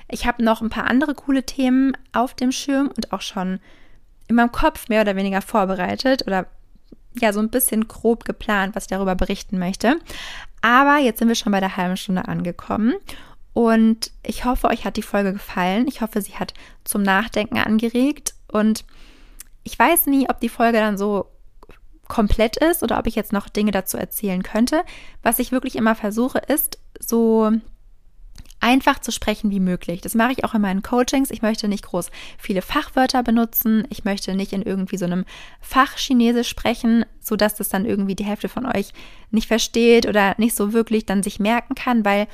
Ich 0.09 0.25
habe 0.27 0.43
noch 0.43 0.61
ein 0.61 0.69
paar 0.69 0.87
andere 0.87 1.15
coole 1.15 1.43
Themen 1.43 1.95
auf 2.11 2.33
dem 2.33 2.51
Schirm 2.51 2.91
und 2.95 3.13
auch 3.13 3.21
schon 3.21 3.59
in 4.27 4.35
meinem 4.35 4.51
Kopf 4.51 4.89
mehr 4.89 5.01
oder 5.01 5.15
weniger 5.15 5.41
vorbereitet 5.41 6.27
oder 6.27 6.47
ja, 7.15 7.31
so 7.31 7.39
ein 7.39 7.49
bisschen 7.49 7.87
grob 7.87 8.25
geplant, 8.25 8.75
was 8.75 8.85
ich 8.85 8.89
darüber 8.89 9.15
berichten 9.15 9.59
möchte. 9.59 9.99
Aber 10.61 10.97
jetzt 10.97 11.19
sind 11.19 11.27
wir 11.29 11.35
schon 11.35 11.51
bei 11.51 11.59
der 11.59 11.77
halben 11.77 11.95
Stunde 11.95 12.27
angekommen 12.27 12.95
und 13.53 14.11
ich 14.25 14.45
hoffe, 14.45 14.67
euch 14.67 14.83
hat 14.85 14.97
die 14.97 15.03
Folge 15.03 15.33
gefallen. 15.33 15.87
Ich 15.87 16.01
hoffe, 16.01 16.21
sie 16.21 16.35
hat 16.35 16.53
zum 16.83 17.03
Nachdenken 17.03 17.57
angeregt. 17.57 18.33
Und 18.47 18.83
ich 19.63 19.77
weiß 19.77 20.07
nie, 20.07 20.27
ob 20.29 20.39
die 20.39 20.49
Folge 20.49 20.79
dann 20.79 20.97
so 20.97 21.27
komplett 22.07 22.57
ist 22.57 22.83
oder 22.83 22.99
ob 22.99 23.07
ich 23.07 23.15
jetzt 23.15 23.31
noch 23.31 23.47
Dinge 23.49 23.71
dazu 23.71 23.97
erzählen 23.97 24.43
könnte. 24.43 24.83
Was 25.21 25.39
ich 25.39 25.51
wirklich 25.51 25.75
immer 25.75 25.95
versuche, 25.95 26.39
ist 26.39 26.79
so 26.99 27.51
einfach 28.59 28.99
zu 28.99 29.11
sprechen 29.11 29.51
wie 29.51 29.59
möglich. 29.59 29.99
Das 30.01 30.15
mache 30.15 30.31
ich 30.31 30.45
auch 30.45 30.53
in 30.53 30.61
meinen 30.61 30.81
Coachings. 30.81 31.31
Ich 31.31 31.41
möchte 31.41 31.67
nicht 31.67 31.83
groß 31.83 32.09
viele 32.37 32.61
Fachwörter 32.61 33.21
benutzen. 33.21 33.85
Ich 33.89 34.05
möchte 34.05 34.35
nicht 34.35 34.53
in 34.53 34.61
irgendwie 34.61 34.97
so 34.97 35.05
einem 35.05 35.25
Fach 35.59 35.97
Chinesisch 35.97 36.47
sprechen, 36.47 37.05
sodass 37.19 37.55
das 37.55 37.67
dann 37.67 37.85
irgendwie 37.85 38.15
die 38.15 38.23
Hälfte 38.23 38.47
von 38.47 38.65
euch 38.65 38.93
nicht 39.31 39.47
versteht 39.47 40.07
oder 40.07 40.33
nicht 40.37 40.55
so 40.55 40.71
wirklich 40.71 41.05
dann 41.05 41.23
sich 41.23 41.39
merken 41.41 41.75
kann, 41.75 42.05
weil 42.05 42.27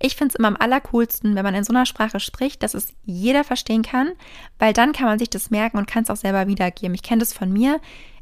ich 0.00 0.16
finde 0.16 0.32
es 0.32 0.34
immer 0.36 0.48
am 0.48 0.56
allercoolsten, 0.56 1.34
wenn 1.34 1.44
man 1.44 1.54
in 1.54 1.64
so 1.64 1.72
einer 1.72 1.86
Sprache 1.86 2.20
spricht, 2.20 2.62
dass 2.62 2.74
es 2.74 2.94
jeder 3.04 3.44
verstehen 3.44 3.82
kann, 3.82 4.12
weil 4.58 4.72
dann 4.72 4.92
kann 4.92 5.06
man 5.06 5.18
sich 5.18 5.30
das 5.30 5.50
merken 5.50 5.78
und 5.78 5.86
kann 5.86 6.02
es 6.02 6.10
auch 6.10 6.16
selber 6.16 6.46
wiedergeben. 6.46 6.94
Ich 6.94 7.02
kenne 7.02 7.20
das 7.20 7.32
von 7.32 7.52
mir. 7.52 7.80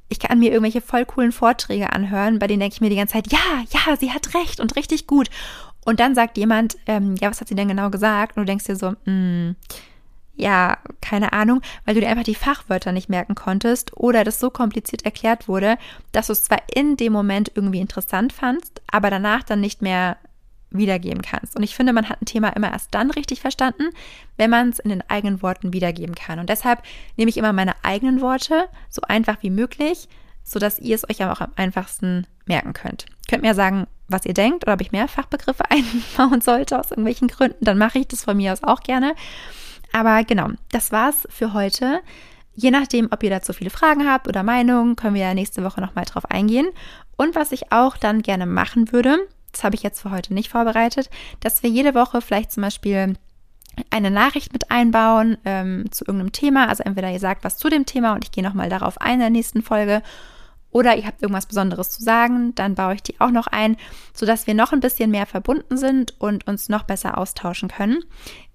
Ich 0.09 0.19
kann 0.19 0.39
mir 0.39 0.51
irgendwelche 0.51 0.83
voll 0.83 1.07
coolen 1.07 1.33
Vorträge 1.33 1.93
anhören, 1.93 2.39
bei 2.39 2.47
denen 2.47 2.61
denke 2.61 2.75
ich 2.75 2.81
mir 2.83 2.91
die 2.91 2.97
ganze 2.97 3.15
Zeit, 3.15 3.33
ja, 3.33 3.39
ja, 3.71 3.97
sie 3.97 4.13
hat 4.13 4.35
recht 4.35 4.61
und 4.61 4.77
richtig 4.77 5.07
gut. 5.07 5.31
Und 5.85 6.01
dann 6.01 6.15
sagt 6.15 6.37
jemand, 6.37 6.77
ähm, 6.87 7.17
ja, 7.21 7.31
was 7.31 7.41
hat 7.41 7.49
sie 7.49 7.55
denn 7.55 7.69
genau 7.69 7.91
gesagt? 7.91 8.37
Und 8.37 8.43
du 8.43 8.47
denkst 8.47 8.67
dir 8.67 8.77
so, 8.77 8.91
mh, 8.91 8.97
hm, 9.07 9.57
ja, 10.35 10.79
keine 11.01 11.33
Ahnung, 11.33 11.61
weil 11.85 11.95
du 11.95 12.01
dir 12.01 12.09
einfach 12.09 12.25
die 12.25 12.35
Fachwörter 12.35 12.93
nicht 12.93 13.09
merken 13.09 13.35
konntest 13.35 13.97
oder 13.97 14.25
das 14.25 14.41
so 14.41 14.51
kompliziert 14.51 15.05
erklärt 15.05 15.49
wurde, 15.49 15.77
dass 16.13 16.29
du 16.29 16.33
es 16.33 16.45
zwar 16.45 16.63
in 16.75 16.97
dem 16.97 17.13
Moment 17.13 17.53
irgendwie 17.55 17.81
interessant 17.81 18.33
fandst, 18.33 18.81
aber 18.91 19.11
danach 19.11 19.43
dann 19.43 19.61
nicht 19.61 19.83
mehr 19.83 20.17
wiedergeben 20.73 21.23
kannst. 21.23 21.57
Und 21.57 21.63
ich 21.63 21.75
finde, 21.75 21.93
man 21.93 22.09
hat 22.09 22.21
ein 22.23 22.27
Thema 22.27 22.49
immer 22.51 22.73
erst 22.73 22.95
dann 22.95 23.11
richtig 23.11 23.41
verstanden, 23.41 23.91
wenn 24.37 24.51
man 24.51 24.71
es 24.71 24.79
in 24.79 24.91
den 24.91 25.09
eigenen 25.09 25.43
Worten 25.43 25.73
wiedergeben 25.73 26.15
kann. 26.15 26.39
Und 26.39 26.49
deshalb 26.49 26.83
nehme 27.17 27.29
ich 27.29 27.37
immer 27.37 27.53
meine 27.53 27.75
eigenen 27.83 28.21
Worte 28.21 28.69
so 28.89 29.03
einfach 29.03 29.39
wie 29.43 29.51
möglich, 29.51 30.09
sodass 30.45 30.79
ihr 30.79 30.95
es 30.95 31.09
euch 31.09 31.25
auch 31.25 31.41
am 31.41 31.53
einfachsten 31.57 32.27
merken 32.47 32.73
könnt. 32.73 33.07
Könnt 33.29 33.43
mir 33.43 33.55
sagen, 33.55 33.87
was 34.09 34.27
ihr 34.27 34.35
denkt 34.35 34.65
oder 34.65 34.75
ob 34.75 34.81
ich 34.81 34.93
mehr 34.93 35.09
Fachbegriffe 35.09 35.65
einbauen 35.71 36.41
sollte 36.41 36.79
aus 36.79 36.91
irgendwelchen 36.91 37.29
Gründen, 37.29 37.65
dann 37.65 37.79
mache 37.79 37.99
ich 37.99 38.09
das 38.09 38.25
von 38.25 38.37
mir 38.37 38.53
aus 38.53 38.63
auch 38.63 38.81
gerne. 38.81 39.15
Aber 39.93 40.25
genau, 40.25 40.49
das 40.71 40.93
war's 40.93 41.27
für 41.29 41.53
heute. 41.53 42.01
Je 42.55 42.71
nachdem, 42.71 43.09
ob 43.11 43.23
ihr 43.23 43.31
dazu 43.31 43.53
viele 43.53 43.71
Fragen 43.71 44.07
habt 44.09 44.29
oder 44.29 44.43
Meinungen, 44.43 44.97
können 44.97 45.15
wir 45.15 45.23
ja 45.23 45.35
nächste 45.35 45.65
Woche 45.65 45.81
nochmal 45.81 46.05
drauf 46.05 46.31
eingehen. 46.31 46.69
Und 47.17 47.35
was 47.35 47.53
ich 47.53 47.73
auch 47.73 47.97
dann 47.97 48.23
gerne 48.23 48.47
machen 48.47 48.93
würde, 48.93 49.19
das 49.53 49.65
habe 49.65 49.75
ich 49.75 49.83
jetzt 49.83 50.01
für 50.01 50.11
heute 50.11 50.35
nicht 50.35 50.51
vorbereitet, 50.51 51.11
dass 51.41 51.63
wir 51.63 51.71
jede 51.71 51.95
Woche 51.95 52.21
vielleicht 52.21 52.53
zum 52.53 52.63
Beispiel 52.63 53.15
eine 53.91 54.11
Nachricht 54.11 54.53
mit 54.53 54.71
einbauen 54.71 55.39
ähm, 55.45 55.91
zu 55.91 56.05
irgendeinem 56.05 56.33
Thema. 56.33 56.69
Also 56.69 56.83
entweder 56.83 57.11
ihr 57.11 57.21
sagt 57.21 57.45
was 57.45 57.57
zu 57.57 57.69
dem 57.69 57.87
Thema 57.87 58.15
und 58.15 58.25
ich 58.25 58.33
gehe 58.33 58.45
nochmal 58.45 58.69
darauf 58.69 59.01
ein 59.01 59.15
in 59.15 59.21
der 59.21 59.31
nächsten 59.31 59.63
Folge 59.63 60.03
oder 60.73 60.97
ihr 60.97 61.07
habt 61.07 61.23
irgendwas 61.23 61.47
Besonderes 61.47 61.91
zu 61.91 62.03
sagen, 62.03 62.55
dann 62.55 62.75
baue 62.75 62.95
ich 62.95 63.03
die 63.03 63.21
auch 63.21 63.31
noch 63.31 63.47
ein, 63.47 63.77
sodass 64.15 64.47
wir 64.47 64.55
noch 64.55 64.73
ein 64.73 64.81
bisschen 64.81 65.11
mehr 65.11 65.27
verbunden 65.27 65.77
sind 65.77 66.19
und 66.19 66.47
uns 66.47 66.69
noch 66.69 66.83
besser 66.83 67.19
austauschen 67.19 67.69
können. 67.69 68.03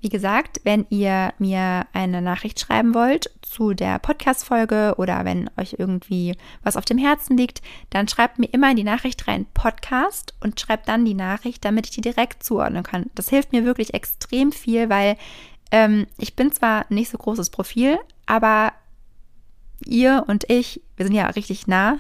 Wie 0.02 0.10
gesagt, 0.10 0.62
wenn 0.64 0.86
ihr 0.90 1.34
mir 1.38 1.86
eine 1.94 2.22
Nachricht 2.22 2.60
schreiben 2.60 2.94
wollt 2.94 3.32
zu 3.42 3.74
der 3.74 4.00
Podcast-Folge 4.00 4.96
oder 4.98 5.26
wenn 5.26 5.50
euch 5.58 5.76
irgendwie 5.78 6.36
was 6.64 6.76
auf 6.76 6.86
dem 6.86 6.98
Herzen 6.98 7.38
liegt, 7.38 7.62
dann 7.90 8.08
schreibt 8.08 8.40
mir 8.40 8.48
immer 8.48 8.72
in 8.72 8.78
die 8.78 8.84
Nachricht 8.84 9.28
rein 9.28 9.46
Podcast 9.54 10.34
und 10.42 10.60
schreibt 10.60 10.88
dann 10.88 11.06
die 11.06 11.14
Nachricht, 11.14 11.66
damit 11.66 11.86
ich 11.88 11.92
die 11.92 12.02
direkt 12.02 12.44
zuordnen 12.44 12.84
kann. 12.84 13.12
Das 13.16 13.30
hilft 13.30 13.54
mir 13.54 13.64
wirklich 13.66 13.94
extrem 13.94 14.52
viel, 14.52 14.90
weil 14.90 15.18
ähm, 15.72 16.08
ich 16.18 16.36
bin 16.36 16.52
zwar 16.52 16.86
nicht 16.90 17.10
so 17.10 17.18
großes 17.18 17.50
Profil, 17.50 17.98
aber 18.26 18.74
ihr 19.86 20.24
und 20.28 20.50
ich, 20.50 20.82
wir 20.96 21.06
sind 21.06 21.16
ja 21.16 21.28
richtig 21.28 21.68
nah. 21.68 22.00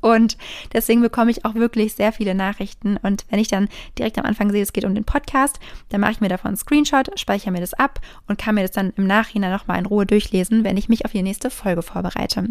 Und 0.00 0.36
deswegen 0.72 1.00
bekomme 1.00 1.30
ich 1.30 1.44
auch 1.44 1.54
wirklich 1.54 1.94
sehr 1.94 2.12
viele 2.12 2.34
Nachrichten. 2.34 2.96
Und 2.96 3.24
wenn 3.30 3.38
ich 3.38 3.48
dann 3.48 3.68
direkt 3.98 4.18
am 4.18 4.24
Anfang 4.24 4.50
sehe, 4.50 4.62
es 4.62 4.72
geht 4.72 4.84
um 4.84 4.94
den 4.94 5.04
Podcast, 5.04 5.58
dann 5.88 6.00
mache 6.00 6.12
ich 6.12 6.20
mir 6.20 6.28
davon 6.28 6.48
einen 6.48 6.56
Screenshot, 6.56 7.18
speichere 7.18 7.50
mir 7.50 7.60
das 7.60 7.74
ab 7.74 8.00
und 8.26 8.38
kann 8.38 8.54
mir 8.54 8.62
das 8.62 8.72
dann 8.72 8.92
im 8.96 9.06
Nachhinein 9.06 9.52
nochmal 9.52 9.78
in 9.78 9.86
Ruhe 9.86 10.06
durchlesen, 10.06 10.64
wenn 10.64 10.76
ich 10.76 10.88
mich 10.88 11.04
auf 11.04 11.12
die 11.12 11.22
nächste 11.22 11.50
Folge 11.50 11.82
vorbereite. 11.82 12.48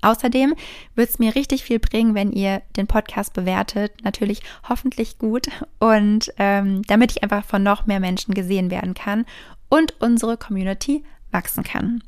Außerdem 0.00 0.54
wird 0.94 1.10
es 1.10 1.18
mir 1.18 1.34
richtig 1.34 1.62
viel 1.62 1.78
bringen, 1.78 2.14
wenn 2.14 2.32
ihr 2.32 2.62
den 2.76 2.86
Podcast 2.86 3.34
bewertet. 3.34 3.92
Natürlich 4.02 4.42
hoffentlich 4.68 5.18
gut. 5.18 5.48
Und 5.78 6.32
ähm, 6.38 6.82
damit 6.82 7.12
ich 7.12 7.22
einfach 7.22 7.44
von 7.44 7.62
noch 7.62 7.86
mehr 7.86 8.00
Menschen 8.00 8.34
gesehen 8.34 8.70
werden 8.70 8.94
kann 8.94 9.24
und 9.68 10.00
unsere 10.00 10.36
Community 10.36 11.04
wachsen 11.30 11.62
kann. 11.62 12.02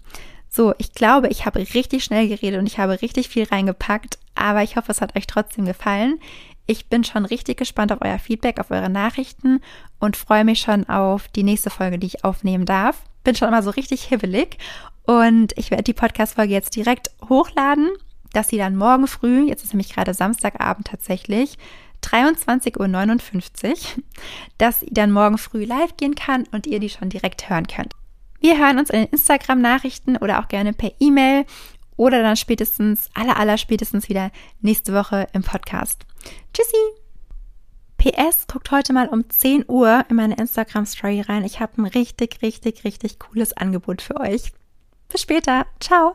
So, 0.56 0.72
ich 0.78 0.92
glaube, 0.92 1.26
ich 1.30 1.46
habe 1.46 1.58
richtig 1.58 2.04
schnell 2.04 2.28
geredet 2.28 2.60
und 2.60 2.68
ich 2.68 2.78
habe 2.78 3.02
richtig 3.02 3.28
viel 3.28 3.42
reingepackt, 3.42 4.18
aber 4.36 4.62
ich 4.62 4.76
hoffe, 4.76 4.92
es 4.92 5.00
hat 5.00 5.16
euch 5.16 5.26
trotzdem 5.26 5.64
gefallen. 5.64 6.20
Ich 6.66 6.86
bin 6.86 7.02
schon 7.02 7.24
richtig 7.24 7.56
gespannt 7.56 7.90
auf 7.90 7.98
euer 8.02 8.20
Feedback, 8.20 8.60
auf 8.60 8.70
eure 8.70 8.88
Nachrichten 8.88 9.60
und 9.98 10.16
freue 10.16 10.44
mich 10.44 10.60
schon 10.60 10.88
auf 10.88 11.26
die 11.26 11.42
nächste 11.42 11.70
Folge, 11.70 11.98
die 11.98 12.06
ich 12.06 12.24
aufnehmen 12.24 12.66
darf. 12.66 13.02
Bin 13.24 13.34
schon 13.34 13.48
immer 13.48 13.64
so 13.64 13.70
richtig 13.70 14.04
hibbelig 14.04 14.58
und 15.02 15.52
ich 15.58 15.72
werde 15.72 15.82
die 15.82 15.92
Podcast-Folge 15.92 16.52
jetzt 16.52 16.76
direkt 16.76 17.10
hochladen, 17.28 17.90
dass 18.32 18.46
sie 18.46 18.58
dann 18.58 18.76
morgen 18.76 19.08
früh, 19.08 19.48
jetzt 19.48 19.64
ist 19.64 19.74
nämlich 19.74 19.92
gerade 19.92 20.14
Samstagabend 20.14 20.86
tatsächlich, 20.86 21.58
23.59 22.04 23.70
Uhr, 23.96 24.04
dass 24.58 24.78
sie 24.78 24.90
dann 24.92 25.10
morgen 25.10 25.36
früh 25.36 25.64
live 25.64 25.96
gehen 25.96 26.14
kann 26.14 26.44
und 26.52 26.68
ihr 26.68 26.78
die 26.78 26.90
schon 26.90 27.08
direkt 27.08 27.50
hören 27.50 27.66
könnt. 27.66 27.92
Wir 28.44 28.58
hören 28.58 28.78
uns 28.78 28.90
in 28.90 28.98
den 29.00 29.08
Instagram-Nachrichten 29.08 30.18
oder 30.18 30.38
auch 30.38 30.48
gerne 30.48 30.74
per 30.74 30.92
E-Mail 31.00 31.46
oder 31.96 32.20
dann 32.20 32.36
spätestens, 32.36 33.08
aller, 33.14 33.38
aller 33.38 33.56
spätestens 33.56 34.10
wieder 34.10 34.30
nächste 34.60 34.92
Woche 34.92 35.28
im 35.32 35.42
Podcast. 35.42 36.04
Tschüssi! 36.52 36.76
PS, 37.96 38.46
guckt 38.46 38.70
heute 38.70 38.92
mal 38.92 39.08
um 39.08 39.30
10 39.30 39.64
Uhr 39.66 40.04
in 40.10 40.16
meine 40.16 40.36
Instagram-Story 40.36 41.22
rein. 41.22 41.42
Ich 41.44 41.60
habe 41.60 41.80
ein 41.80 41.86
richtig, 41.86 42.42
richtig, 42.42 42.84
richtig 42.84 43.18
cooles 43.18 43.56
Angebot 43.56 44.02
für 44.02 44.20
euch. 44.20 44.52
Bis 45.08 45.22
später. 45.22 45.64
Ciao! 45.80 46.14